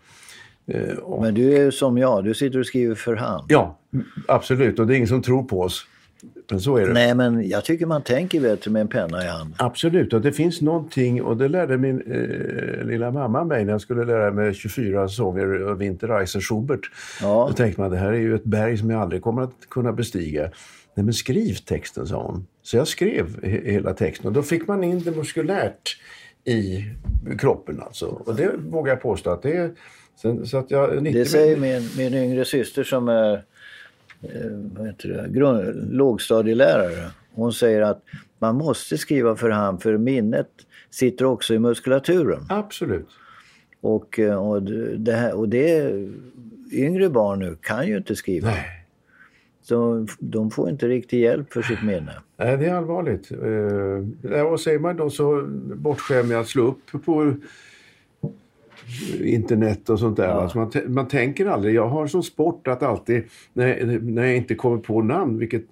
Och, 1.02 1.22
Men 1.22 1.34
du 1.34 1.56
är 1.56 1.70
som 1.70 1.98
jag, 1.98 2.24
du 2.24 2.34
sitter 2.34 2.58
och 2.58 2.66
skriver 2.66 2.94
för 2.94 3.16
hand. 3.16 3.44
Ja, 3.48 3.78
absolut. 4.28 4.78
Och 4.78 4.86
det 4.86 4.94
är 4.94 4.96
ingen 4.96 5.08
som 5.08 5.22
tror 5.22 5.42
på 5.42 5.60
oss. 5.60 5.86
Men 6.50 6.60
så 6.60 6.76
är 6.76 6.86
det. 6.86 6.92
Nej, 6.92 7.14
men 7.14 7.48
jag 7.48 7.64
tycker 7.64 7.86
man 7.86 8.02
tänker 8.02 8.40
bättre 8.40 8.70
med 8.70 8.80
en 8.80 8.88
penna 8.88 9.24
i 9.24 9.26
handen. 9.28 9.54
Absolut, 9.58 10.12
och 10.12 10.20
det 10.20 10.32
finns 10.32 10.60
någonting, 10.60 11.22
och 11.22 11.36
det 11.36 11.48
lärde 11.48 11.78
min 11.78 12.00
eh, 12.00 12.84
lilla 12.86 13.10
mamma 13.10 13.44
mig 13.44 13.64
när 13.64 13.72
jag 13.72 13.80
skulle 13.80 14.04
lära 14.04 14.30
mig 14.30 14.54
24 14.54 15.08
sånger 15.08 15.70
av 15.70 15.78
Winterreiser 15.78 16.40
Schubert. 16.40 16.90
Ja. 17.22 17.46
Då 17.50 17.54
tänkte 17.54 17.80
man, 17.80 17.90
det 17.90 17.96
här 17.96 18.12
är 18.12 18.18
ju 18.18 18.34
ett 18.34 18.44
berg 18.44 18.78
som 18.78 18.90
jag 18.90 19.00
aldrig 19.00 19.22
kommer 19.22 19.42
att 19.42 19.54
kunna 19.70 19.92
bestiga. 19.92 20.42
Nej 20.94 21.04
men 21.04 21.14
skriv 21.14 21.54
texten, 21.54 22.06
sa 22.06 22.22
hon. 22.22 22.46
Så 22.62 22.76
jag 22.76 22.88
skrev 22.88 23.26
he- 23.42 23.70
hela 23.70 23.94
texten 23.94 24.26
och 24.26 24.32
då 24.32 24.42
fick 24.42 24.68
man 24.68 24.84
in 24.84 25.02
det 25.02 25.10
muskulärt 25.10 25.96
i 26.44 26.84
kroppen 27.38 27.80
alltså. 27.80 28.06
Och 28.06 28.34
det 28.34 28.50
vågar 28.58 28.92
jag 28.92 29.02
påstå 29.02 29.30
att 29.30 29.42
det 29.42 29.56
är... 29.56 29.70
Sen, 30.22 30.46
så 30.46 30.58
att 30.58 30.70
jag, 30.70 31.02
90 31.02 31.18
Det 31.18 31.24
säger 31.26 31.56
min, 31.56 31.88
min 31.96 32.14
yngre 32.14 32.44
syster 32.44 32.84
som 32.84 33.08
är 33.08 33.42
vad 34.74 34.86
heter 34.86 35.08
det, 35.08 35.28
grund, 35.28 35.92
lågstadielärare. 35.94 37.10
Hon 37.34 37.52
säger 37.52 37.82
att 37.82 38.02
man 38.38 38.56
måste 38.56 38.98
skriva 38.98 39.36
för 39.36 39.50
hand 39.50 39.82
för 39.82 39.98
minnet 39.98 40.48
sitter 40.90 41.24
också 41.24 41.54
i 41.54 41.58
muskulaturen. 41.58 42.46
Absolut. 42.48 43.08
Och, 43.80 44.18
eh, 44.18 44.48
och, 44.48 44.62
det 44.98 45.12
här, 45.12 45.34
och 45.34 45.48
det 45.48 45.92
yngre 46.72 47.08
barn 47.10 47.38
nu 47.38 47.56
kan 47.60 47.86
ju 47.86 47.96
inte 47.96 48.16
skriva. 48.16 48.48
Nej. 48.48 48.86
Så 49.62 50.06
de 50.18 50.50
får 50.50 50.70
inte 50.70 50.88
riktig 50.88 51.20
hjälp 51.20 51.52
för 51.52 51.62
sitt 51.62 51.82
minne. 51.82 52.12
Nej, 52.36 52.56
det 52.56 52.66
är 52.66 52.74
allvarligt. 52.74 53.32
Eh, 53.32 54.44
vad 54.44 54.60
säger 54.60 54.78
man 54.78 54.96
då 54.96 55.10
så 55.10 55.42
bortskämd 55.74 56.28
med 56.28 56.40
att 56.40 56.48
slå 56.48 56.66
upp 56.66 57.04
på 57.04 57.34
internet 59.24 59.90
och 59.90 59.98
sånt 59.98 60.16
där. 60.16 60.28
Ja. 60.28 60.32
Alltså 60.32 60.58
man, 60.58 60.72
man 60.86 61.08
tänker 61.08 61.46
aldrig. 61.46 61.74
Jag 61.74 61.88
har 61.88 62.06
som 62.06 62.22
sport 62.22 62.68
att 62.68 62.82
alltid 62.82 63.24
när, 63.52 63.98
när 64.00 64.24
jag 64.24 64.36
inte 64.36 64.54
kommer 64.54 64.78
på 64.78 65.02
namn, 65.02 65.38
vilket 65.38 65.64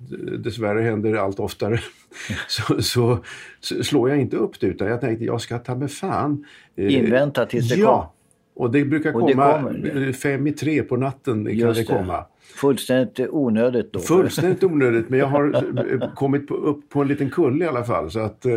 dessvärre 0.44 0.82
händer 0.82 1.14
allt 1.14 1.40
oftare, 1.40 1.80
så, 2.48 2.82
så, 2.82 3.18
så 3.60 3.84
slår 3.84 4.08
jag 4.10 4.20
inte 4.20 4.36
upp 4.36 4.60
det 4.60 4.66
utan 4.66 4.88
jag 4.88 5.00
tänkte 5.00 5.24
jag 5.24 5.40
ska 5.40 5.58
ta 5.58 5.74
med 5.74 5.90
fan. 5.92 6.44
eh, 6.76 6.94
Invänta 6.94 7.46
tills 7.46 7.68
det 7.68 7.74
Ja, 7.76 8.12
och 8.60 8.70
det 8.70 8.84
brukar 8.84 9.14
Och 9.14 9.26
det 9.26 9.32
komma 9.32 9.52
kommer. 9.62 10.06
eh, 10.08 10.12
fem 10.12 10.46
i 10.46 10.52
tre 10.52 10.82
på 10.82 10.96
natten 10.96 11.44
kan 11.44 11.54
Just 11.54 11.74
det 11.88 11.92
det. 11.94 11.98
komma. 11.98 12.24
Fullständigt 12.54 13.28
onödigt 13.30 13.92
då. 13.92 13.98
Fullständigt 14.00 14.64
onödigt 14.72 15.08
men 15.08 15.18
jag 15.18 15.26
har 15.26 15.54
eh, 16.02 16.14
kommit 16.14 16.46
på, 16.46 16.54
upp 16.54 16.88
på 16.88 17.02
en 17.02 17.08
liten 17.08 17.30
kulle 17.30 17.64
i 17.64 17.68
alla 17.68 17.84
fall. 17.84 18.10
Så 18.10 18.20
att, 18.20 18.46
eh, 18.46 18.52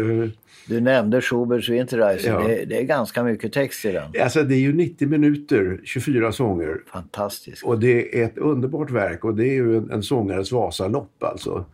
Du 0.68 0.82
nämnde 0.82 1.22
Schuberts 1.22 1.70
Winterreise. 1.70 2.28
Ja. 2.30 2.48
Det, 2.48 2.66
det 2.66 2.80
är 2.80 2.84
ganska 2.84 3.24
mycket 3.24 3.54
text 3.54 3.86
i 3.86 3.92
den. 3.92 4.04
Alltså 4.24 4.44
det 4.44 4.56
är 4.56 4.60
ju 4.60 4.74
90 4.74 5.08
minuter, 5.08 5.80
24 5.84 6.32
sånger. 6.32 6.78
Fantastiskt. 6.88 7.64
Och 7.64 7.80
det 7.80 8.22
är 8.22 8.26
ett 8.26 8.38
underbart 8.38 8.92
verk 8.92 9.26
och 9.26 9.36
det 9.36 9.48
är 9.48 9.54
ju 9.54 9.78
en, 9.78 9.92
en 9.92 10.04
sångares 10.04 10.52
Vasalopp 10.52 11.24
alltså. 11.24 11.66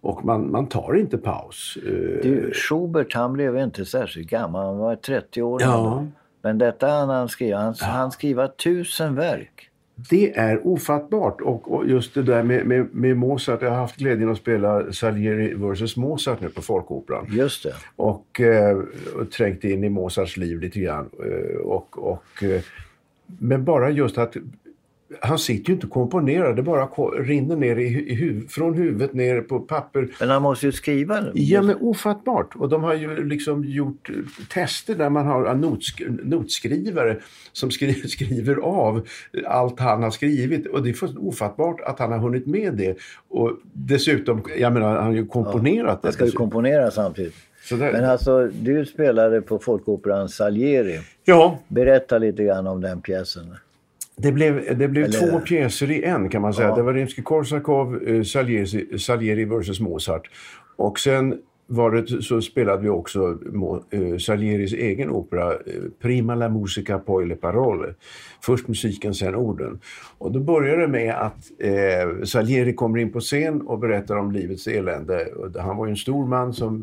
Och 0.00 0.24
man, 0.24 0.50
man 0.50 0.66
tar 0.66 0.96
inte 0.96 1.18
paus. 1.18 1.78
Du, 2.22 2.52
Schubert 2.54 3.14
han 3.14 3.32
blev 3.32 3.56
inte 3.58 3.84
särskilt 3.84 4.30
gammal, 4.30 4.66
han 4.66 4.78
var 4.78 4.96
30 4.96 5.42
år 5.42 5.62
Ja. 5.62 5.66
gammal. 5.72 6.06
Men 6.46 6.58
detta 6.58 6.88
han 6.88 7.08
han 7.08 7.28
skriva, 7.28 7.58
han, 7.58 7.74
han 7.80 8.12
skriva 8.12 8.48
tusen 8.48 9.14
verk. 9.14 9.70
Det 10.10 10.36
är 10.38 10.66
ofattbart 10.66 11.40
och, 11.40 11.72
och 11.72 11.86
just 11.88 12.14
det 12.14 12.22
där 12.22 12.42
med, 12.42 12.66
med, 12.66 12.94
med 12.94 13.16
Mozart. 13.16 13.62
Jag 13.62 13.70
har 13.70 13.76
haft 13.76 13.96
glädjen 13.96 14.30
att 14.30 14.38
spela 14.38 14.92
Salieri 14.92 15.54
vs 15.54 15.96
Mozart 15.96 16.40
nu 16.40 16.48
på 16.48 16.62
Folkoperan. 16.62 17.26
Just 17.30 17.62
det. 17.62 17.74
Och, 17.96 18.40
eh, 18.40 18.78
och 19.16 19.30
trängt 19.30 19.64
in 19.64 19.84
i 19.84 19.88
Mozarts 19.88 20.36
liv 20.36 20.60
lite 20.60 20.80
grann. 20.80 21.10
Eh, 21.18 21.56
och, 21.56 21.98
och, 22.12 22.42
eh, 22.42 22.62
men 23.26 23.64
bara 23.64 23.90
just 23.90 24.18
att 24.18 24.36
han 25.20 25.38
sitter 25.38 25.68
ju 25.68 25.74
inte 25.74 25.86
och 25.86 25.92
komponerar, 25.92 26.54
det 26.54 26.62
bara 26.62 26.86
rinner 27.22 27.56
ner 27.56 27.76
i, 27.76 28.10
i 28.10 28.14
huv, 28.14 28.48
från 28.48 28.74
huvudet 28.74 29.14
ner 29.14 29.40
på 29.40 29.60
papper. 29.60 30.08
Men 30.20 30.30
han 30.30 30.42
måste 30.42 30.66
ju 30.66 30.72
skriva. 30.72 31.24
Ja 31.34 31.62
men 31.62 31.76
ofattbart. 31.80 32.56
Och 32.56 32.68
de 32.68 32.82
har 32.84 32.94
ju 32.94 33.24
liksom 33.28 33.64
gjort 33.64 34.08
eh, 34.10 34.14
tester 34.54 34.94
där 34.94 35.10
man 35.10 35.26
har 35.26 35.46
en 35.46 35.64
notsk- 35.64 36.20
notskrivare 36.24 37.16
som 37.52 37.70
skri- 37.70 38.08
skriver 38.08 38.56
av 38.56 39.06
allt 39.46 39.80
han 39.80 40.02
har 40.02 40.10
skrivit. 40.10 40.66
Och 40.66 40.82
det 40.82 40.88
är 40.90 40.94
fullständigt 40.94 41.28
ofattbart 41.28 41.80
att 41.80 41.98
han 41.98 42.12
har 42.12 42.18
hunnit 42.18 42.46
med 42.46 42.74
det. 42.74 42.96
Och 43.28 43.52
dessutom, 43.72 44.42
jag 44.58 44.72
menar 44.72 44.94
han 44.96 45.04
har 45.04 45.12
ju 45.12 45.26
komponerat 45.26 46.02
det. 46.02 46.08
Han 46.08 46.12
ska 46.12 46.24
ju 46.24 46.30
komponera 46.32 46.90
samtidigt. 46.90 47.34
Där- 47.70 47.92
Men 47.92 48.04
alltså, 48.04 48.46
du 48.46 48.86
spelade 48.86 49.42
på 49.42 49.58
Folkoperan 49.58 50.28
Salieri. 50.28 51.00
Ja, 51.24 51.58
Berätta 51.68 52.18
lite 52.18 52.44
grann 52.44 52.66
om 52.66 52.80
den 52.80 53.00
pjäsen. 53.00 53.54
Det 54.16 54.32
blev, 54.32 54.78
det 54.78 54.88
blev 54.88 55.04
Eller- 55.04 55.30
två 55.30 55.40
pjäser 55.40 55.90
i 55.90 56.02
en 56.04 56.28
kan 56.28 56.42
man 56.42 56.54
säga. 56.54 56.68
Ja. 56.68 56.74
Det 56.76 56.82
var 56.82 56.94
Rimsky-Korsakov, 56.94 58.08
eh, 58.08 58.22
Salieri, 58.22 58.98
Salieri 58.98 59.44
vs 59.44 59.80
Mozart. 59.80 60.30
Och 60.76 60.98
sen 61.00 61.38
var 61.66 61.90
det, 61.90 62.22
så 62.22 62.40
spelade 62.42 62.82
vi 62.82 62.88
också 62.88 63.38
eh, 63.90 64.16
Salieris 64.18 64.72
egen 64.72 65.10
opera 65.10 65.52
eh, 65.52 65.58
Prima 66.00 66.34
la 66.34 66.48
musica 66.48 66.98
poi 66.98 67.26
le 67.26 67.34
parole. 67.34 67.94
Först 68.40 68.68
musiken, 68.68 69.14
sen 69.14 69.34
orden. 69.34 69.78
Och 70.18 70.32
då 70.32 70.40
börjar 70.40 70.76
det 70.76 70.88
med 70.88 71.14
att 71.14 71.50
eh, 71.58 72.24
Salieri 72.24 72.72
kommer 72.72 72.98
in 72.98 73.12
på 73.12 73.20
scen 73.20 73.60
och 73.60 73.78
berättar 73.78 74.16
om 74.16 74.32
livets 74.32 74.66
elände. 74.66 75.28
Han 75.58 75.76
var 75.76 75.86
ju 75.86 75.90
en 75.90 75.96
stor 75.96 76.26
man 76.26 76.52
som 76.52 76.74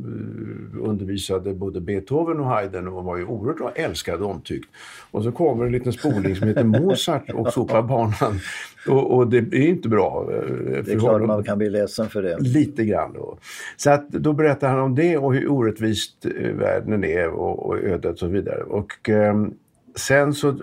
eh, 0.73 0.89
undervisade 0.89 1.53
både 1.53 1.81
Beethoven 1.81 2.39
och 2.39 2.45
Haydn 2.45 2.87
och 2.87 3.03
var 3.03 3.17
ju 3.17 3.25
oerhört 3.25 3.77
älskad 3.77 4.21
och 4.21 4.29
omtyckt. 4.29 4.69
Och 5.11 5.23
så 5.23 5.31
kommer 5.31 5.65
en 5.65 5.71
liten 5.71 5.93
spoling 5.93 6.35
som 6.35 6.47
heter 6.47 6.63
Mozart 6.63 7.29
och 7.29 7.53
sopar 7.53 7.81
banan. 7.81 8.39
Och, 8.87 9.11
och 9.17 9.27
det 9.27 9.37
är 9.37 9.55
inte 9.67 9.89
bra. 9.89 10.29
eh, 10.31 10.37
Det 10.39 10.83
för 10.83 10.91
är 10.95 10.99
klart 10.99 11.21
man 11.21 11.43
kan 11.43 11.57
bli 11.57 11.69
ledsen 11.69 12.09
för 12.09 12.21
det. 12.21 12.37
Lite 12.39 12.85
grann 12.85 13.13
då. 13.13 13.37
Så 13.77 13.89
att 13.89 14.09
då 14.09 14.33
berättar 14.33 14.69
han 14.69 14.79
om 14.79 14.95
det 14.95 15.17
och 15.17 15.33
hur 15.33 15.51
orättvist 15.51 16.25
eh, 16.25 16.51
världen 16.51 17.03
är 17.03 17.27
och, 17.29 17.65
och 17.65 17.77
ödet 17.77 18.11
och 18.11 18.19
så 18.19 18.27
vidare. 18.27 18.63
Och 18.63 19.09
ehm, 19.09 19.53
sen 19.95 20.33
så 20.33 20.55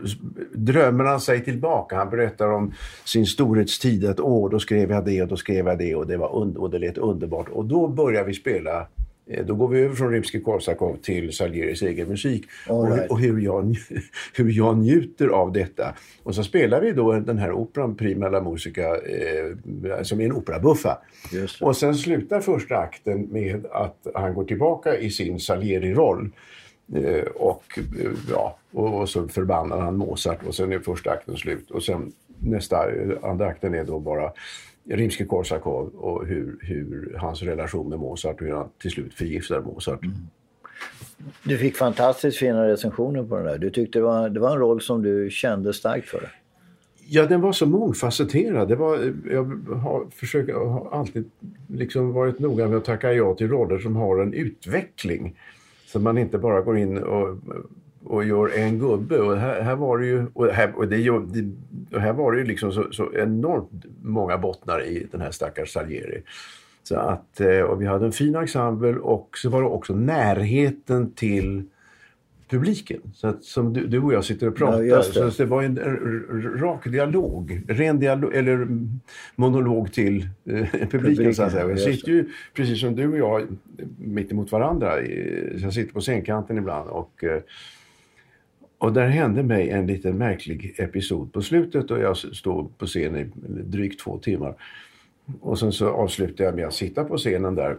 drömmer 0.53 1.05
han 1.05 1.21
sig 1.21 1.45
tillbaka. 1.45 1.97
Han 1.97 2.11
berättar 2.11 2.49
om 2.53 2.73
sin 3.05 3.27
storhetstid. 3.27 4.05
Att 4.07 4.21
åh, 4.21 4.51
då 4.51 4.59
skrev 4.59 4.91
jag 4.91 5.05
det 5.05 5.23
och 5.23 5.29
då 5.29 5.37
skrev 5.37 5.67
jag 5.67 5.79
det 5.79 5.95
och 5.95 6.07
det, 6.07 6.17
var 6.17 6.29
und- 6.29 6.57
och 6.57 6.71
det 6.71 6.79
lät 6.79 6.99
underbart. 6.99 7.49
Och 7.49 7.65
då 7.65 7.89
börjar 7.89 8.25
vi 8.25 8.35
spela 8.35 8.81
eh, 8.81 8.87
då 9.47 9.55
går 9.55 9.69
vi 9.69 9.81
över 9.81 9.95
från 9.95 10.13
Rimsky-Korsakov 10.13 10.97
till 11.03 11.33
Salieris 11.33 11.83
egen 11.83 12.09
musik. 12.09 12.45
All 12.69 12.77
Och, 12.77 12.87
hur- 12.89 12.97
right. 12.97 13.11
och 13.11 13.21
hur 13.21 13.41
jag, 13.41 13.77
hur 14.35 14.53
jag 14.53 14.79
njuter 14.79 15.29
av 15.29 15.53
detta. 15.53 15.95
Och 16.23 16.35
så 16.35 16.45
spelar 16.45 16.81
vi 16.81 16.93
då 16.93 17.13
den 17.13 17.39
här 17.39 17.53
operan 17.53 17.95
Prima 17.95 18.29
la 18.29 18.41
Musica 18.43 18.97
eh, 18.97 20.03
som 20.03 20.21
är 20.21 20.25
en 20.25 20.33
operabuffa. 20.33 20.99
Det. 21.33 21.61
Och 21.61 21.77
sen 21.77 21.95
slutar 21.95 22.41
första 22.41 22.77
akten 22.77 23.29
med 23.31 23.67
att 23.73 24.07
han 24.15 24.35
går 24.35 24.45
tillbaka 24.45 24.99
i 24.99 25.11
sin 25.11 25.41
Salieri-roll. 25.41 26.31
Eh, 26.95 27.25
och, 27.35 27.79
eh, 27.79 28.11
ja, 28.31 28.57
och, 28.73 29.01
och 29.01 29.09
så 29.09 29.29
förbannar 29.29 29.81
han 29.81 29.97
Mozart 29.97 30.39
och 30.47 30.55
sen 30.55 30.73
är 30.73 30.79
första 30.79 31.11
akten 31.11 31.37
slut. 31.37 31.71
Och 31.71 31.83
sen 31.83 32.13
nästa, 32.39 32.91
eh, 32.93 33.09
andra 33.23 33.47
akten 33.47 33.75
är 33.75 33.85
då 33.85 33.99
bara 33.99 34.33
Rimsky-Korsakov 34.91 35.91
och 35.95 36.27
hur, 36.27 36.59
hur 36.61 37.17
hans 37.19 37.43
relation 37.43 37.89
med 37.89 37.99
Mozart 37.99 38.41
och 38.41 38.47
hur 38.47 38.55
han 38.55 38.69
till 38.79 38.91
slut 38.91 39.15
förgiftar 39.15 39.61
Mozart. 39.61 40.01
Du 41.43 41.59
fick 41.59 41.77
fantastiskt 41.77 42.39
fina 42.39 42.69
recensioner 42.69 43.23
på 43.23 43.37
den 43.37 43.45
där. 43.45 43.59
Du 43.59 43.71
tyckte 43.71 43.99
det 43.99 44.03
var, 44.03 44.29
det 44.29 44.41
var 44.41 44.51
en 44.51 44.59
roll 44.59 44.81
som 44.81 45.03
du 45.03 45.31
kände 45.31 45.73
starkt 45.73 46.09
för. 46.09 46.31
Ja, 47.09 47.27
den 47.27 47.41
var 47.41 47.53
så 47.53 47.67
mångfacetterad. 47.67 48.69
Det 48.69 48.77
var, 48.77 49.15
jag 49.31 49.45
har, 49.75 50.07
försökt, 50.11 50.55
har 50.55 50.89
alltid 50.93 51.31
liksom 51.69 52.13
varit 52.13 52.39
noga 52.39 52.69
med 52.69 52.79
att 52.79 52.85
tacka 52.85 53.13
ja 53.13 53.35
till 53.35 53.49
roller 53.49 53.79
som 53.79 53.97
har 53.97 54.19
en 54.19 54.35
utveckling. 54.35 55.37
Så 55.87 56.01
man 56.01 56.19
inte 56.19 56.39
bara 56.39 56.61
går 56.61 56.79
in 56.79 56.99
och, 56.99 57.39
och 58.05 58.25
gör 58.25 58.59
en 58.59 58.79
gubbe. 58.79 59.19
Och 59.19 59.37
här, 59.37 59.61
här 59.61 59.77
var 59.77 59.99
det 59.99 60.07
ju, 60.07 60.27
och 60.33 60.47
här, 60.47 60.73
och 60.77 60.89
det, 60.89 61.11
och 61.11 62.01
här 62.01 62.13
var 62.13 62.33
det 62.33 62.39
ju 62.39 62.45
liksom 62.45 62.73
så, 62.73 62.93
så 62.93 63.13
enormt 63.15 63.85
många 64.03 64.39
bottnar 64.39 64.85
i 64.85 65.07
den 65.11 65.21
här 65.21 65.31
stackars 65.31 65.73
Salieri. 65.73 66.23
Så 66.83 66.97
att, 66.97 67.41
eh, 67.41 67.61
och 67.61 67.83
vi 67.83 67.87
hade 67.87 68.07
en 68.07 68.13
fin 68.13 68.35
ensemble 68.35 68.95
och 68.95 69.39
så 69.39 69.51
var 69.51 69.63
det 69.63 69.69
också 69.69 69.95
närheten 69.95 71.13
till 71.13 71.65
publiken. 72.49 73.01
Så 73.15 73.29
att, 73.29 73.45
som 73.45 73.73
du, 73.73 73.87
du 73.87 73.99
och 73.99 74.13
jag 74.13 74.25
sitter 74.25 74.49
och 74.49 74.57
pratar. 74.57 74.83
Ja, 74.83 74.97
det. 74.97 75.31
Så 75.31 75.43
det 75.43 75.45
var 75.45 75.63
en, 75.63 75.79
rak 76.61 76.85
dialog. 76.85 77.63
Ren 77.69 77.99
dialog, 77.99 78.35
eller 78.35 78.69
monolog 79.37 79.93
till 79.93 80.29
eh, 80.45 80.67
publiken, 80.91 81.35
så 81.35 81.43
att 81.43 81.53
säga. 81.53 81.69
Jag 81.69 81.81
sitter 81.81 82.09
ju, 82.09 82.29
precis 82.55 82.81
som 82.81 82.97
du 82.97 83.09
och 83.09 83.19
jag, 83.19 83.47
mitt 83.99 84.33
emot 84.33 84.53
varandra. 84.53 85.03
jag 85.57 85.73
sitter 85.73 85.93
på 85.93 86.01
scenkanten 86.01 86.59
ibland. 86.59 86.89
Och, 86.89 87.25
eh, 87.25 87.43
och 88.81 88.93
där 88.93 89.07
hände 89.09 89.43
mig 89.43 89.71
en 89.71 89.87
liten 89.87 90.19
märklig 90.19 90.75
episod 90.79 91.33
på 91.33 91.43
slutet 91.43 91.91
och 91.91 91.99
jag 92.01 92.13
s- 92.13 92.37
står 92.37 92.69
på 92.79 92.87
scen 92.87 93.17
i 93.17 93.25
drygt 93.65 94.01
två 94.01 94.19
timmar. 94.19 94.55
Och 95.41 95.59
sen 95.59 95.73
så 95.73 95.89
avslutar 95.89 96.45
jag 96.45 96.55
med 96.55 96.67
att 96.67 96.75
sitta 96.75 97.05
på 97.05 97.17
scenen 97.17 97.55
där 97.55 97.77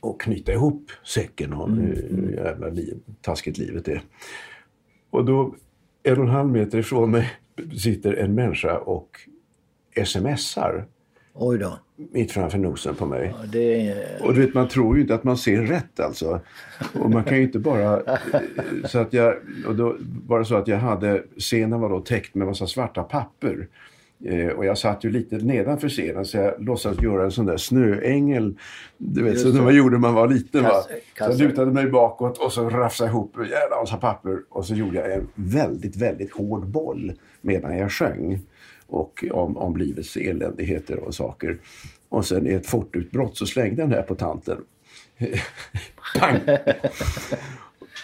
och 0.00 0.20
knyta 0.20 0.52
ihop 0.52 0.90
säcken 1.04 1.52
och 1.52 1.70
hur 1.70 2.32
jävla 2.44 2.68
liv, 2.68 2.96
taskigt 3.20 3.58
livet 3.58 3.88
är. 3.88 4.02
Och 5.10 5.24
då, 5.24 5.54
en 6.02 6.18
och 6.18 6.24
en 6.24 6.30
halv 6.30 6.48
meter 6.48 6.78
ifrån 6.78 7.10
mig 7.10 7.32
sitter 7.78 8.12
en 8.12 8.34
människa 8.34 8.78
och 8.78 9.20
smsar. 10.04 10.86
Oj 11.34 11.58
då. 11.58 11.78
Mitt 11.96 12.32
framför 12.32 12.58
nosen 12.58 12.94
på 12.94 13.06
mig. 13.06 13.34
Ja, 13.40 13.46
det. 13.52 13.94
Och 14.20 14.34
du 14.34 14.40
vet, 14.40 14.54
man 14.54 14.68
tror 14.68 14.96
ju 14.96 15.02
inte 15.02 15.14
att 15.14 15.24
man 15.24 15.36
ser 15.36 15.62
rätt 15.62 16.00
alltså. 16.00 16.40
Och 17.00 17.10
man 17.10 17.24
kan 17.24 17.36
ju 17.36 17.42
inte 17.42 17.58
bara... 17.58 18.02
Så 18.84 18.98
att 18.98 19.12
jag, 19.12 19.34
och 19.66 19.74
då 19.74 19.96
var 20.26 20.38
det 20.38 20.44
så 20.44 20.56
att 20.56 20.68
jag 20.68 20.78
hade, 20.78 21.22
scenen 21.38 21.80
var 21.80 21.90
då 21.90 22.00
täckt 22.00 22.34
med 22.34 22.46
massa 22.46 22.66
svarta 22.66 23.02
papper. 23.02 23.68
Eh, 24.24 24.48
och 24.48 24.64
jag 24.64 24.78
satt 24.78 25.04
ju 25.04 25.10
lite 25.10 25.36
nedanför 25.36 25.88
scenen 25.88 26.24
så 26.24 26.36
jag 26.36 26.54
låtsades 26.58 27.02
göra 27.02 27.24
en 27.24 27.30
sån 27.30 27.46
där 27.46 27.56
snöängel. 27.56 28.58
Du 28.98 29.22
vet, 29.22 29.40
så 29.40 29.52
som 29.52 29.64
man 29.64 29.76
gjorde 29.76 29.90
när 29.90 29.98
man 29.98 30.14
var 30.14 30.28
liten. 30.28 30.62
Va? 30.62 30.82
Så 30.82 30.90
jag 31.18 31.38
lutade 31.38 31.72
mig 31.72 31.90
bakåt 31.90 32.38
och 32.38 32.52
så 32.52 32.70
rafsade 32.70 33.10
ihop 33.10 33.36
en 33.36 33.48
jävla 33.48 33.80
massa 33.80 33.96
papper. 33.96 34.38
Och 34.48 34.66
så 34.66 34.74
gjorde 34.74 34.96
jag 34.96 35.12
en 35.12 35.28
väldigt, 35.34 35.96
väldigt 35.96 36.32
hård 36.32 36.66
boll 36.66 37.12
medan 37.40 37.78
jag 37.78 37.92
sjöng. 37.92 38.40
Och 38.86 39.24
om, 39.30 39.56
om 39.56 39.76
livets 39.76 40.16
eländigheter 40.16 40.98
och 40.98 41.14
saker. 41.14 41.58
Och 42.08 42.26
sen 42.26 42.46
i 42.46 42.50
ett 42.50 42.66
fortutbrott 42.66 43.36
så 43.36 43.46
slängde 43.46 43.82
jag 43.82 43.90
den 43.90 43.98
här 43.98 44.06
på 44.06 44.14
tanten. 44.14 44.64
Pang! 46.18 46.40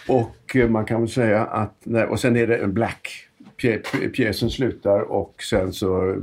och 0.07 0.55
eh, 0.55 0.69
man 0.69 0.85
kan 0.85 1.01
väl 1.01 1.09
säga 1.09 1.45
att, 1.45 1.87
och 2.09 2.19
sen 2.19 2.35
är 2.35 2.47
det 2.47 2.57
en 2.57 2.73
black 2.73 3.27
pjäsen 4.13 4.49
slutar 4.49 4.99
och 4.99 5.43
sen 5.43 5.73
så 5.73 6.09
eh, 6.09 6.15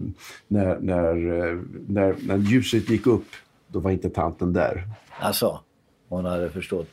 när, 0.49 0.79
när, 0.81 1.15
eh, 1.15 1.59
när, 1.89 2.17
när 2.27 2.37
ljuset 2.37 2.91
gick 2.91 3.07
upp 3.07 3.27
då 3.67 3.81
var 3.81 3.91
inte 3.91 4.11
tanten 4.11 4.53
där. 4.53 4.89
Alltså, 5.21 5.61
hon 6.09 6.25
hade 6.25 6.51
förstått 6.51 6.93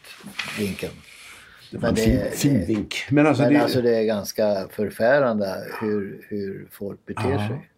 vinkeln. 0.59 0.93
Det 1.71 1.77
var 1.77 1.89
en 1.89 1.95
fin, 1.95 2.19
fin 2.31 2.65
vink. 2.65 2.95
Men, 3.09 3.27
alltså, 3.27 3.43
men 3.43 3.53
det, 3.53 3.59
alltså 3.59 3.81
det 3.81 3.95
är 3.95 4.03
ganska 4.03 4.67
förfärande 4.71 5.63
hur, 5.81 6.25
hur 6.29 6.67
folk 6.71 7.05
beter 7.05 7.31
ja. 7.31 7.47
sig. 7.47 7.69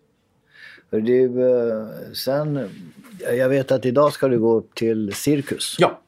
För 0.90 1.02
det, 1.02 1.24
eh, 1.24 2.14
sen, 2.14 2.70
jag 3.38 3.50
vet 3.50 3.72
att 3.72 3.86
idag 3.86 4.14
ska 4.14 4.28
du 4.28 4.40
gå 4.40 4.54
upp 4.54 4.76
till 4.76 5.14
Cirkus. 5.14 5.76
Ja. 5.80 6.02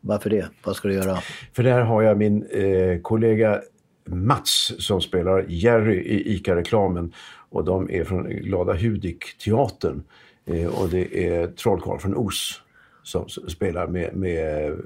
Varför 0.00 0.30
det? 0.30 0.48
Vad 0.64 0.76
ska 0.76 0.88
du 0.88 0.94
göra? 0.94 1.18
För 1.52 1.62
där 1.62 1.80
har 1.80 2.02
jag 2.02 2.18
min 2.18 2.46
eh, 2.46 3.00
kollega 3.00 3.60
Mats 4.04 4.72
som 4.78 5.00
spelar 5.00 5.44
Jerry 5.48 5.96
i 5.96 6.34
ICA-reklamen. 6.34 7.12
Och 7.50 7.64
de 7.64 7.90
är 7.90 8.04
från 8.04 8.28
Glada 8.28 8.72
Hudik-teatern. 8.72 10.02
Eh, 10.46 10.66
och 10.66 10.88
det 10.88 11.28
är 11.28 11.46
Trollkarl 11.46 11.98
från 11.98 12.16
Os 12.16 12.60
som 13.02 13.28
spelar 13.28 13.86
med, 13.86 14.16
med... 14.16 14.76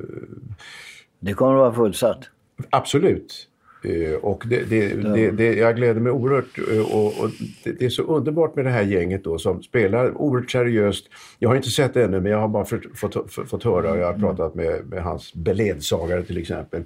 Det 1.25 1.35
kommer 1.35 1.53
att 1.53 1.59
vara 1.59 1.73
fullsatt? 1.73 2.31
Absolut. 2.71 3.49
Eh, 3.85 4.15
och 4.15 4.45
det, 4.47 4.71
det, 4.71 4.95
det, 4.95 5.31
det, 5.31 5.55
jag 5.55 5.77
gläder 5.77 6.01
mig 6.01 6.13
oerhört 6.13 6.59
eh, 6.59 6.95
och, 6.95 7.07
och 7.07 7.31
det, 7.65 7.83
är 7.83 7.89
så 7.89 8.03
underbart 8.03 8.57
med 8.57 8.65
det 8.65 8.71
här 8.71 8.83
gänget 8.83 9.25
då 9.25 9.39
som 9.39 9.63
spelar 9.63 10.19
oerhört 10.19 10.51
seriöst. 10.51 11.07
Jag 11.39 11.49
har 11.49 11.57
inte 11.57 11.71
sett 11.71 11.95
det 11.95 12.05
ännu 12.05 12.21
men 12.21 12.33
jag 12.33 12.39
har 12.39 12.49
bara 12.49 12.65
fått, 12.65 12.99
fått, 12.99 13.33
fått 13.33 13.65
höra 13.65 13.91
och 13.91 13.99
jag 13.99 14.07
har 14.07 14.19
pratat 14.19 14.55
med, 14.55 14.87
med 14.87 15.03
hans 15.03 15.35
beledsagare 15.35 16.23
till 16.23 16.39
exempel. 16.39 16.85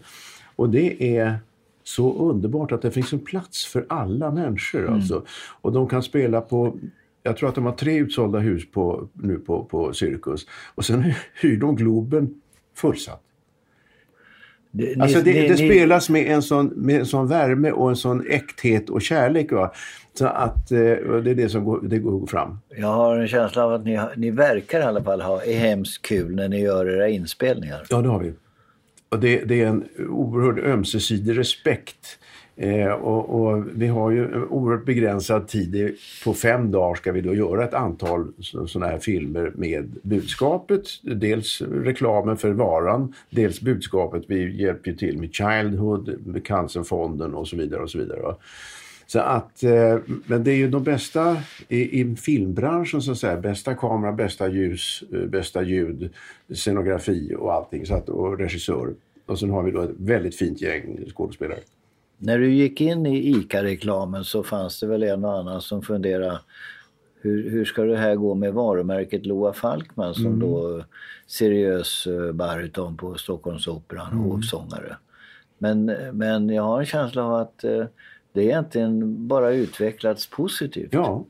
Och 0.56 0.70
det 0.70 1.16
är 1.18 1.38
så 1.84 2.30
underbart 2.30 2.72
att 2.72 2.82
det 2.82 2.90
finns 2.90 3.12
en 3.12 3.20
plats 3.24 3.66
för 3.66 3.86
alla 3.88 4.30
människor. 4.30 4.80
Mm. 4.80 4.94
Alltså. 4.94 5.24
Och 5.60 5.72
de 5.72 5.88
kan 5.88 6.02
spela 6.02 6.40
på 6.40 6.78
jag 7.22 7.36
tror 7.36 7.48
att 7.48 7.54
de 7.54 7.64
har 7.64 7.72
tre 7.72 7.98
utsålda 7.98 8.38
hus 8.38 8.70
på, 8.70 9.08
nu 9.12 9.38
på, 9.38 9.64
på 9.64 9.92
Cirkus. 9.92 10.46
Och 10.74 10.84
sen 10.84 11.02
hyr 11.40 11.56
de 11.56 11.76
Globen 11.76 12.40
fullsatt. 12.74 13.22
Det, 14.70 15.00
alltså 15.00 15.20
det, 15.20 15.32
ni, 15.32 15.48
det 15.48 15.56
spelas 15.56 16.10
med 16.10 16.26
en, 16.26 16.42
sån, 16.42 16.66
med 16.66 16.96
en 16.96 17.06
sån 17.06 17.28
värme 17.28 17.70
och 17.70 17.90
en 17.90 17.96
sån 17.96 18.26
äkthet 18.30 18.90
och 18.90 19.02
kärlek. 19.02 19.52
Va? 19.52 19.72
Så 20.14 20.26
att 20.26 20.70
eh, 20.72 20.78
det 20.78 21.30
är 21.30 21.34
det 21.34 21.48
som 21.48 21.64
går, 21.64 21.80
det 21.82 21.98
går 21.98 22.26
fram. 22.26 22.58
Jag 22.76 22.88
har 22.88 23.18
en 23.18 23.28
känsla 23.28 23.64
av 23.64 23.72
att 23.72 23.84
ni, 23.84 24.00
ni 24.16 24.30
verkar 24.30 24.80
i 24.80 24.82
alla 24.82 25.02
fall 25.02 25.20
ha 25.20 25.40
hemskt 25.40 26.02
kul 26.02 26.34
när 26.34 26.48
ni 26.48 26.60
gör 26.60 26.96
era 26.96 27.08
inspelningar. 27.08 27.86
Ja, 27.90 28.02
det 28.02 28.08
har 28.08 28.18
vi. 28.18 28.32
Och 29.08 29.18
det, 29.18 29.44
det 29.44 29.62
är 29.62 29.66
en 29.66 29.84
oerhörd 30.08 30.58
ömsesidig 30.58 31.38
respekt. 31.38 32.18
Eh, 32.60 32.90
och, 32.90 33.40
och, 33.40 33.64
vi 33.74 33.86
har 33.86 34.10
ju 34.10 34.42
oerhört 34.44 34.84
begränsad 34.84 35.48
tid. 35.48 35.96
På 36.24 36.34
fem 36.34 36.70
dagar 36.70 36.94
ska 36.94 37.12
vi 37.12 37.20
då 37.20 37.34
göra 37.34 37.64
ett 37.64 37.74
antal 37.74 38.32
sådana 38.66 38.90
här 38.90 38.98
filmer 38.98 39.52
med 39.54 39.90
budskapet. 40.02 40.82
Dels 41.02 41.62
reklamen 41.62 42.36
för 42.36 42.50
varan, 42.50 43.14
dels 43.30 43.60
budskapet. 43.60 44.24
Vi 44.26 44.62
hjälper 44.62 44.90
ju 44.90 44.96
till 44.96 45.18
med 45.18 45.34
Childhood, 45.34 46.14
med 46.26 46.46
Cancerfonden 46.46 47.34
och 47.34 47.48
så 47.48 47.56
vidare. 47.56 47.82
och 47.82 47.90
så 47.90 47.98
vidare. 47.98 48.34
Så 49.06 49.18
att, 49.18 49.62
eh, 49.62 49.98
men 50.26 50.44
det 50.44 50.50
är 50.50 50.56
ju 50.56 50.68
de 50.68 50.84
bästa 50.84 51.36
i, 51.68 52.00
i, 52.00 52.16
filmbranschen 52.16 53.02
så 53.02 53.12
att 53.12 53.18
säga. 53.18 53.36
Bästa 53.36 53.74
kamera, 53.74 54.12
bästa 54.12 54.48
ljus, 54.48 55.04
eh, 55.12 55.20
bästa 55.20 55.62
ljud, 55.62 56.10
scenografi 56.54 57.34
och 57.38 57.54
allting. 57.54 57.86
Så 57.86 57.94
att, 57.94 58.08
och 58.08 58.38
regissör. 58.38 58.94
Och 59.26 59.38
sen 59.38 59.50
har 59.50 59.62
vi 59.62 59.70
då 59.70 59.82
ett 59.82 59.94
väldigt 59.98 60.34
fint 60.34 60.60
gäng 60.60 61.04
skådespelare. 61.14 61.58
När 62.18 62.38
du 62.38 62.50
gick 62.50 62.80
in 62.80 63.06
i 63.06 63.30
ICA-reklamen 63.30 64.24
så 64.24 64.42
fanns 64.42 64.80
det 64.80 64.86
väl 64.86 65.02
en 65.02 65.24
och 65.24 65.38
annan 65.38 65.60
som 65.60 65.82
funderade 65.82 66.40
hur, 67.20 67.50
hur 67.50 67.64
ska 67.64 67.82
det 67.82 67.96
här 67.96 68.14
gå 68.14 68.34
med 68.34 68.54
varumärket 68.54 69.26
Loa 69.26 69.52
Falkman 69.52 70.14
som 70.14 70.26
mm. 70.26 70.40
då 70.40 70.84
seriös 71.26 72.06
uh, 72.06 72.32
bariton 72.32 72.96
på 72.96 73.14
Stockholmsoperan 73.14 74.12
mm. 74.12 74.30
och 74.30 74.44
sångare. 74.44 74.96
Men, 75.58 75.84
men 76.12 76.48
jag 76.48 76.62
har 76.62 76.80
en 76.80 76.86
känsla 76.86 77.24
av 77.24 77.34
att 77.34 77.64
uh, 77.64 77.84
det 78.32 78.44
egentligen 78.44 79.28
bara 79.28 79.52
utvecklats 79.52 80.26
positivt. 80.26 80.92
Ja. 80.92 81.24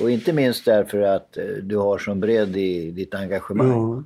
Och 0.00 0.10
inte 0.10 0.32
minst 0.32 0.64
därför 0.64 1.00
att 1.00 1.38
uh, 1.38 1.62
du 1.62 1.76
har 1.76 1.98
som 1.98 2.20
bredd 2.20 2.56
i 2.56 2.90
ditt 2.90 3.14
engagemang. 3.14 3.68
Ja. 3.68 4.02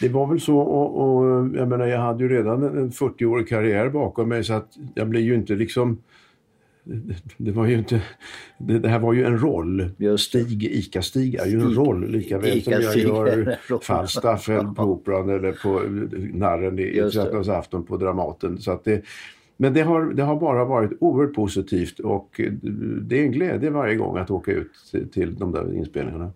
Det 0.00 0.08
var 0.08 0.26
väl 0.26 0.40
så 0.40 0.58
och, 0.58 1.18
och 1.18 1.24
jag 1.56 1.68
menar 1.68 1.86
jag 1.86 2.00
hade 2.00 2.24
ju 2.24 2.28
redan 2.28 2.62
en 2.62 2.90
40-årig 2.90 3.48
karriär 3.48 3.88
bakom 3.88 4.28
mig 4.28 4.44
så 4.44 4.52
att 4.52 4.68
jag 4.94 5.08
blev 5.08 5.22
ju 5.22 5.34
inte 5.34 5.54
liksom 5.54 5.98
det 7.36 7.52
var 7.52 7.66
ju 7.66 7.78
inte, 7.78 8.02
det, 8.58 8.88
här 8.88 8.98
var 8.98 9.12
ju 9.12 9.24
en 9.24 9.38
roll. 9.38 9.90
Stig, 10.18 10.64
ICA-Stig 10.64 11.34
är 11.34 11.46
ju 11.46 11.60
en 11.60 11.74
roll 11.74 12.08
lika 12.08 12.38
väl 12.38 12.62
som 12.62 12.72
jag 12.72 12.96
gör 12.96 13.56
Falstaff 13.82 14.46
på 14.46 14.82
Operan 14.82 15.28
eller 15.28 15.52
på 15.52 15.82
Narren 16.38 16.78
i 16.78 17.00
afton 17.50 17.84
på 17.84 17.96
Dramaten. 17.96 18.58
Så 18.58 18.72
att 18.72 18.84
det, 18.84 19.02
men 19.56 19.74
det 19.74 19.82
har, 19.82 20.12
det 20.12 20.22
har 20.22 20.40
bara 20.40 20.64
varit 20.64 20.90
oerhört 21.00 21.34
positivt 21.34 22.00
och 22.00 22.40
det 23.02 23.20
är 23.20 23.24
en 23.24 23.32
glädje 23.32 23.70
varje 23.70 23.96
gång 23.96 24.16
att 24.16 24.30
åka 24.30 24.52
ut 24.52 24.72
till 25.12 25.34
de 25.34 25.52
där 25.52 25.74
inspelningarna. 25.74 26.32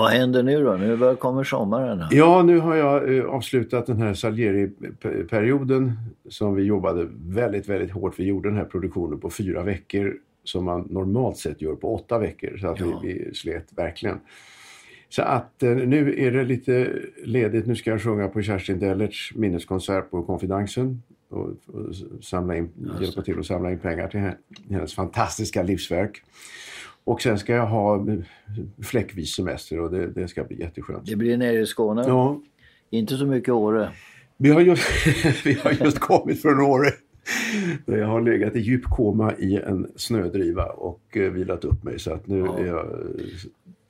Vad 0.00 0.10
händer 0.10 0.42
nu 0.42 0.64
då? 0.64 0.72
Nu 0.72 1.16
kommer 1.16 1.44
sommaren. 1.44 2.00
Här. 2.00 2.08
Ja, 2.12 2.42
nu 2.42 2.58
har 2.58 2.76
jag 2.76 3.16
eh, 3.16 3.24
avslutat 3.24 3.86
den 3.86 4.02
här 4.02 4.14
Salieri-perioden 4.14 5.92
som 6.28 6.54
vi 6.54 6.62
jobbade 6.62 7.08
väldigt, 7.26 7.68
väldigt 7.68 7.90
hårt. 7.90 8.14
Vi 8.18 8.24
gjorde 8.24 8.48
den 8.48 8.58
här 8.58 8.64
produktionen 8.64 9.20
på 9.20 9.30
fyra 9.30 9.62
veckor 9.62 10.16
som 10.44 10.64
man 10.64 10.86
normalt 10.90 11.36
sett 11.36 11.62
gör 11.62 11.74
på 11.74 11.94
åtta 11.94 12.18
veckor. 12.18 12.58
Så 12.58 12.66
att 12.66 12.80
ja. 12.80 13.00
vi, 13.02 13.12
vi 13.12 13.34
slet 13.34 13.66
verkligen. 13.76 14.20
Så 15.08 15.22
att 15.22 15.62
eh, 15.62 15.70
nu 15.70 16.14
är 16.18 16.30
det 16.30 16.44
lite 16.44 16.92
ledigt. 17.24 17.66
Nu 17.66 17.76
ska 17.76 17.90
jag 17.90 18.02
sjunga 18.02 18.28
på 18.28 18.42
Kerstin 18.42 18.78
Dellerts 18.78 19.32
minneskonsert 19.34 20.10
på 20.10 20.22
Konfidensen 20.22 21.02
och, 21.28 21.48
och 21.48 21.94
samla 22.22 22.56
in, 22.56 22.68
hjälpa 23.00 23.22
till 23.22 23.38
att 23.38 23.46
samla 23.46 23.70
in 23.70 23.78
pengar 23.78 24.08
till 24.08 24.20
hennes 24.70 24.94
fantastiska 24.94 25.62
livsverk. 25.62 26.22
Och 27.10 27.22
sen 27.22 27.38
ska 27.38 27.52
jag 27.54 27.66
ha 27.66 28.06
fläckvis 28.82 29.34
semester 29.34 29.80
och 29.80 29.90
det, 29.90 30.06
det 30.06 30.28
ska 30.28 30.44
bli 30.44 30.60
jätteskönt. 30.60 31.06
Det 31.06 31.16
blir 31.16 31.36
nere 31.36 31.60
i 31.60 31.66
Skåne? 31.66 32.04
Ja. 32.06 32.40
Inte 32.90 33.16
så 33.16 33.26
mycket 33.26 33.54
Åre? 33.54 33.90
Vi 34.36 34.50
har 34.50 34.60
just, 34.60 34.82
vi 35.44 35.52
har 35.52 35.72
just 35.84 35.98
kommit 35.98 36.42
från 36.42 36.60
Åre. 36.60 36.90
Jag 37.86 38.06
har 38.06 38.20
legat 38.20 38.56
i 38.56 38.60
djup 38.60 38.84
koma 38.84 39.34
i 39.38 39.56
en 39.56 39.92
snödriva 39.96 40.64
och 40.64 41.16
eh, 41.16 41.30
vilat 41.30 41.64
upp 41.64 41.84
mig 41.84 41.98
så 41.98 42.14
att 42.14 42.26
nu 42.26 42.38
ja. 42.38 42.58
är 42.58 42.66
jag... 42.66 42.86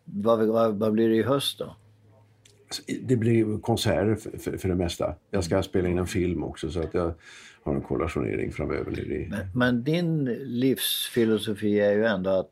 Vad, 0.04 0.46
vad, 0.46 0.74
vad, 0.74 0.92
blir 0.92 1.08
det 1.08 1.16
i 1.16 1.22
höst 1.22 1.58
då? 1.58 1.76
Det 3.02 3.16
blir 3.16 3.60
konserter 3.60 4.14
för, 4.14 4.38
för, 4.38 4.56
för, 4.56 4.68
det 4.68 4.74
mesta. 4.74 5.14
Jag 5.30 5.44
ska 5.44 5.62
spela 5.62 5.88
in 5.88 5.98
en 5.98 6.06
film 6.06 6.44
också 6.44 6.70
så 6.70 6.80
att 6.80 6.94
jag 6.94 7.14
har 7.62 7.74
en 7.74 7.80
kollationering 7.80 8.52
framöver. 8.52 9.26
Men, 9.30 9.46
men 9.54 9.84
din 9.84 10.24
livsfilosofi 10.34 11.80
är 11.80 11.92
ju 11.92 12.04
ändå 12.04 12.30
att 12.30 12.50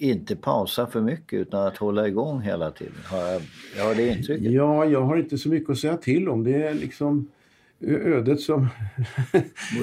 inte 0.00 0.36
pausa 0.36 0.86
för 0.86 1.00
mycket 1.00 1.38
utan 1.38 1.66
att 1.66 1.76
hålla 1.76 2.08
igång 2.08 2.40
hela 2.40 2.70
tiden. 2.70 2.92
Har 3.04 3.18
jag, 3.18 3.42
jag 3.76 3.84
har 3.84 3.94
det 3.94 4.08
intrycket? 4.08 4.52
Ja, 4.52 4.84
jag 4.84 5.02
har 5.02 5.16
inte 5.16 5.38
så 5.38 5.48
mycket 5.48 5.70
att 5.70 5.78
säga 5.78 5.96
till 5.96 6.28
om. 6.28 6.44
Det 6.44 6.62
är 6.62 6.74
liksom 6.74 7.28
ödet 7.80 8.40
som... 8.40 8.68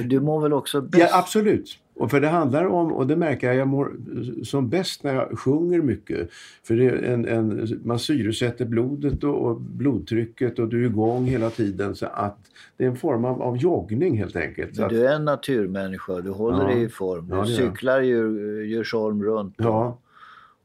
du 0.05 0.19
mår 0.19 0.41
väl 0.41 0.53
också 0.53 0.81
bäst? 0.81 1.03
Ja, 1.11 1.19
absolut. 1.19 1.79
Och 1.93 2.11
för 2.11 2.21
det 2.21 2.27
handlar 2.27 2.65
om, 2.65 2.93
och 2.93 3.07
det 3.07 3.15
märker 3.15 3.47
jag, 3.47 3.55
jag 3.55 3.67
mår 3.67 3.91
som 4.43 4.69
bäst 4.69 5.03
när 5.03 5.15
jag 5.15 5.39
sjunger 5.39 5.81
mycket. 5.81 6.29
För 6.63 6.75
det 6.75 6.85
är 6.85 7.03
en, 7.03 7.25
en, 7.25 7.79
man 7.83 7.99
syresätter 7.99 8.65
blodet 8.65 9.23
och, 9.23 9.45
och, 9.45 9.61
blodtrycket 9.61 10.59
och 10.59 10.67
du 10.67 10.83
är 10.83 10.89
igång 10.89 11.25
hela 11.25 11.49
tiden. 11.49 11.95
Så 11.95 12.05
att 12.05 12.37
det 12.77 12.83
är 12.83 12.87
en 12.87 12.95
form 12.95 13.25
av, 13.25 13.41
av 13.41 13.57
joggning 13.57 14.17
helt 14.17 14.35
enkelt. 14.35 14.79
Men 14.79 14.89
du 14.89 15.07
är 15.07 15.15
en 15.15 15.25
naturmänniska, 15.25 16.21
du 16.21 16.29
håller 16.29 16.61
ja, 16.61 16.67
dig 16.67 16.83
i 16.83 16.89
form. 16.89 17.27
Du 17.29 17.35
ja, 17.35 17.45
cyklar 17.45 18.01
Djursholm 18.01 19.23
runt. 19.23 19.55
Ja. 19.57 19.99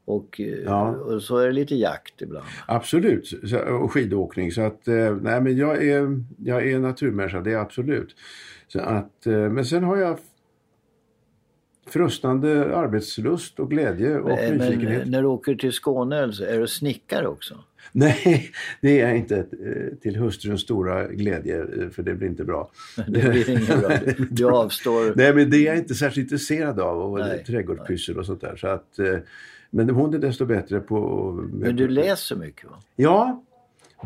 Och, 0.05 0.41
eh, 0.41 0.47
ja. 0.47 0.89
och 0.89 1.21
så 1.21 1.37
är 1.37 1.47
det 1.47 1.53
lite 1.53 1.75
jakt 1.75 2.21
ibland. 2.21 2.45
Absolut, 2.67 3.31
och 3.81 3.91
skidåkning. 3.91 4.51
Så 4.51 4.61
att, 4.61 4.87
eh, 4.87 5.15
nej 5.21 5.41
men 5.41 5.57
jag 5.57 5.83
är, 5.85 6.23
jag 6.37 6.67
är 6.67 6.79
naturmänniska, 6.79 7.41
det 7.41 7.51
är 7.51 7.57
absolut. 7.57 8.15
Så 8.67 8.79
att, 8.79 9.25
eh, 9.25 9.33
men 9.33 9.65
sen 9.65 9.83
har 9.83 9.97
jag 9.97 10.17
frustande 11.87 12.75
arbetslust 12.77 13.59
och 13.59 13.69
glädje 13.69 14.19
och 14.19 14.29
men, 14.29 14.57
nyfikenhet. 14.57 15.01
Men 15.01 15.11
när 15.11 15.21
du 15.21 15.27
åker 15.27 15.55
till 15.55 15.71
Skåne, 15.71 16.15
är 16.17 16.59
du 16.59 16.67
snickare 16.67 17.27
också? 17.27 17.55
Nej, 17.91 18.51
det 18.81 19.01
är 19.01 19.07
jag 19.07 19.17
inte 19.17 19.45
till 20.01 20.15
hustruns 20.15 20.61
stora 20.61 21.07
glädje 21.07 21.65
för 21.91 22.03
det 22.03 22.13
blir 22.15 22.27
inte 22.27 22.43
bra. 22.43 22.71
det 23.07 23.29
blir 23.29 23.49
inget 23.49 23.79
bra. 23.79 23.91
Du 24.29 24.45
avstår. 24.45 25.13
Nej, 25.15 25.33
men 25.33 25.49
det 25.49 25.57
är 25.57 25.65
jag 25.65 25.77
inte 25.77 25.95
särskilt 25.95 26.25
intresserad 26.25 26.79
av. 26.79 27.13
Och 27.13 27.19
trädgårdspyssel 27.45 28.17
och 28.17 28.25
sånt 28.25 28.41
där. 28.41 28.55
Så 28.55 28.67
att, 28.67 28.99
men 29.69 29.89
hon 29.89 30.13
är 30.13 30.19
desto 30.19 30.45
bättre 30.45 30.79
på... 30.79 31.31
Men 31.53 31.75
du 31.75 31.87
läser 31.87 32.35
mycket 32.35 32.69
va? 32.69 32.77
Ja, 32.95 33.43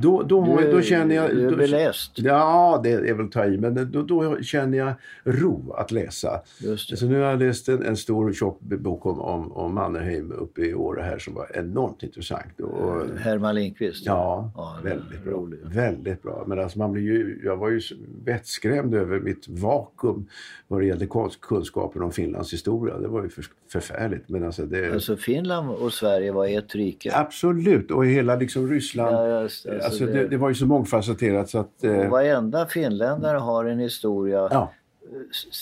då, 0.01 0.23
då, 0.23 0.57
du, 0.57 0.71
då 0.71 0.81
känner 0.81 1.15
jag... 1.15 1.35
Du 1.35 1.47
är 1.47 1.55
beläst. 1.55 2.11
Ja, 2.15 2.79
det 2.83 2.91
är 2.91 3.13
väl 3.13 3.29
ta 3.29 3.45
i, 3.45 3.57
men 3.57 3.91
då, 3.91 4.01
då 4.01 4.41
känner 4.41 4.77
jag 4.77 4.93
ro 5.23 5.73
att 5.77 5.91
läsa. 5.91 6.41
Så 6.77 7.05
nu 7.05 7.19
har 7.19 7.29
jag 7.29 7.39
läst 7.39 7.69
en, 7.69 7.83
en 7.83 7.97
stor 7.97 8.33
tjock 8.33 8.59
bok 8.59 9.05
om, 9.05 9.21
om, 9.21 9.51
om 9.51 9.73
Mannerheim 9.73 10.31
uppe 10.31 10.61
i 10.61 10.73
Åre 10.73 11.01
här 11.01 11.19
som 11.19 11.33
var 11.33 11.57
enormt 11.57 12.03
intressant. 12.03 12.59
Och, 12.59 13.19
Herman 13.19 13.55
Lindqvist? 13.55 14.05
Ja, 14.05 14.51
ja 14.55 14.79
väldigt 14.83 15.23
bra. 15.23 15.33
Rolig. 15.33 15.59
Väldigt 15.63 16.23
bra. 16.23 16.43
Men 16.47 16.59
alltså 16.59 16.79
man 16.79 16.91
blir 16.91 17.03
ju, 17.03 17.41
jag 17.43 17.57
var 17.57 17.69
ju 17.69 17.81
vettskrämd 18.25 18.95
över 18.95 19.19
mitt 19.19 19.47
vakuum 19.47 20.27
vad 20.67 20.81
det 20.81 20.85
gällde 20.85 21.07
kunskapen 21.41 22.01
om 22.01 22.11
Finlands 22.11 22.53
historia. 22.53 22.97
Det 22.97 23.07
var 23.07 23.23
ju 23.23 23.29
för, 23.29 23.45
förfärligt. 23.71 24.29
Men 24.29 24.43
alltså, 24.43 24.65
det... 24.65 24.93
alltså 24.93 25.17
Finland 25.17 25.69
och 25.69 25.93
Sverige 25.93 26.31
var 26.31 26.47
ett 26.47 26.75
rike? 26.75 27.11
Absolut, 27.15 27.91
och 27.91 28.05
hela 28.05 28.35
liksom 28.35 28.69
Ryssland. 28.69 29.15
Ja, 29.15 29.49
alltså, 29.87 30.03
alltså 30.03 30.17
det, 30.17 30.27
det, 30.27 30.37
var 30.37 30.49
ju 30.49 30.55
så 30.55 30.65
mångfacetterat 30.65 31.49
så 31.49 31.59
att... 31.59 31.83
Eh... 31.83 32.09
Varenda 32.09 32.65
finländare 32.65 33.37
har 33.37 33.65
en 33.65 33.79
historia 33.79 34.47
ja. 34.51 34.71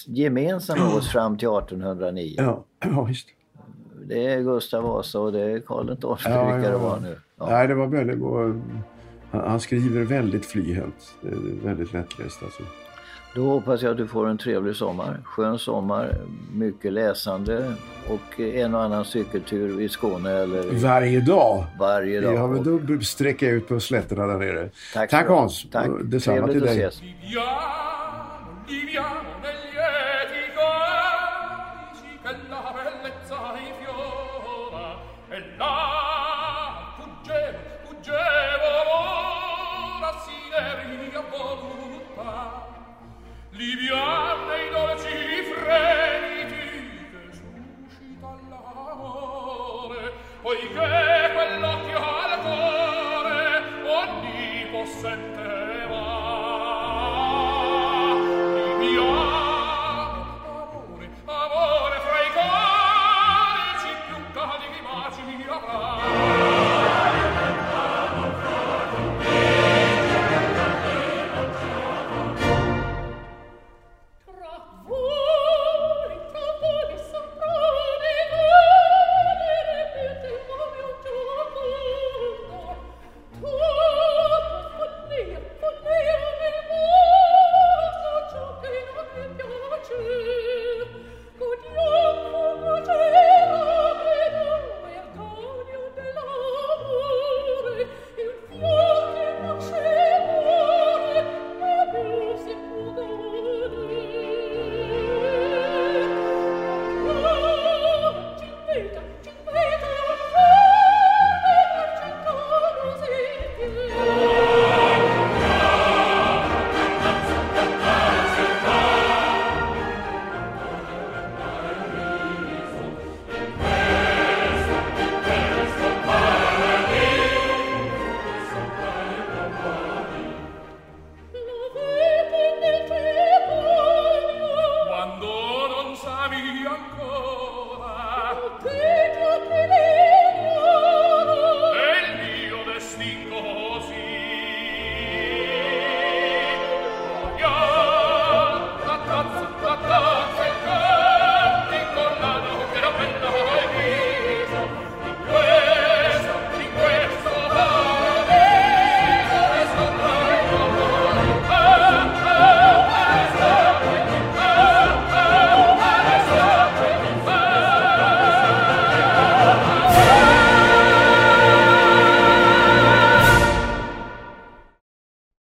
gemensam 0.08 0.80
med 0.80 0.88
oss 0.88 1.12
fram 1.12 1.38
till 1.38 1.48
1809. 1.48 2.36
Ja, 2.38 2.66
ja 2.86 3.04
visst. 3.04 3.28
Det 4.08 4.28
är 4.28 4.42
Gustav 4.42 4.84
Vasa 4.84 5.20
och 5.20 5.32
det 5.32 5.42
är 5.42 5.60
Karl 5.60 5.96
XII 5.96 6.34
ja, 6.34 6.46
vilka 6.46 6.70
ja, 6.70 6.72
det 6.72 6.78
var 6.78 7.00
nu. 7.00 7.20
Ja. 7.38 7.50
Nej, 7.50 7.68
det 7.68 7.76
var 7.76 7.88
väldigt... 7.88 8.20
Han, 9.32 9.50
han 9.50 9.60
skriver 9.60 10.04
väldigt 10.04 10.46
flyhänt. 10.46 11.16
Väldigt 11.64 11.94
lättläst 11.94 12.44
alltså. 12.44 12.64
Då 13.36 13.50
hoppas 13.50 13.82
jag 13.82 13.92
att 13.92 13.98
du 13.98 14.08
får 14.08 14.28
en 14.30 14.38
trevlig 14.38 14.76
sommar. 14.76 15.20
Skön 15.24 15.60
sommar, 15.60 16.16
mycket 16.54 16.94
läsande 16.94 17.74
och 18.08 18.40
en 18.40 18.76
och 18.76 18.82
annan 18.82 19.06
cykeltur 19.06 19.82
i 19.82 19.90
Skåne. 19.90 20.32
Eller 20.32 20.74
i... 20.74 20.84
Varje 20.84 21.20
dag? 21.22 21.66
Varje 21.80 22.22
dag. 22.22 22.36
Ja, 22.36 22.48
men 22.48 22.86
då 22.86 23.00
sträcker 23.00 23.46
jag 23.46 23.56
ut 23.56 23.68
på 23.68 23.80
slätterna 23.80 24.28
där 24.28 24.38
nere. 24.38 24.70
Tack, 24.94 25.10
Tack 25.10 25.28
Hans. 25.28 25.66
Tack. 25.72 25.88
Detsamma 26.04 26.38
Trevligt 26.38 26.64
till 26.64 26.78
dig. 26.78 26.86
Att 26.86 26.94
ses. 26.94 27.04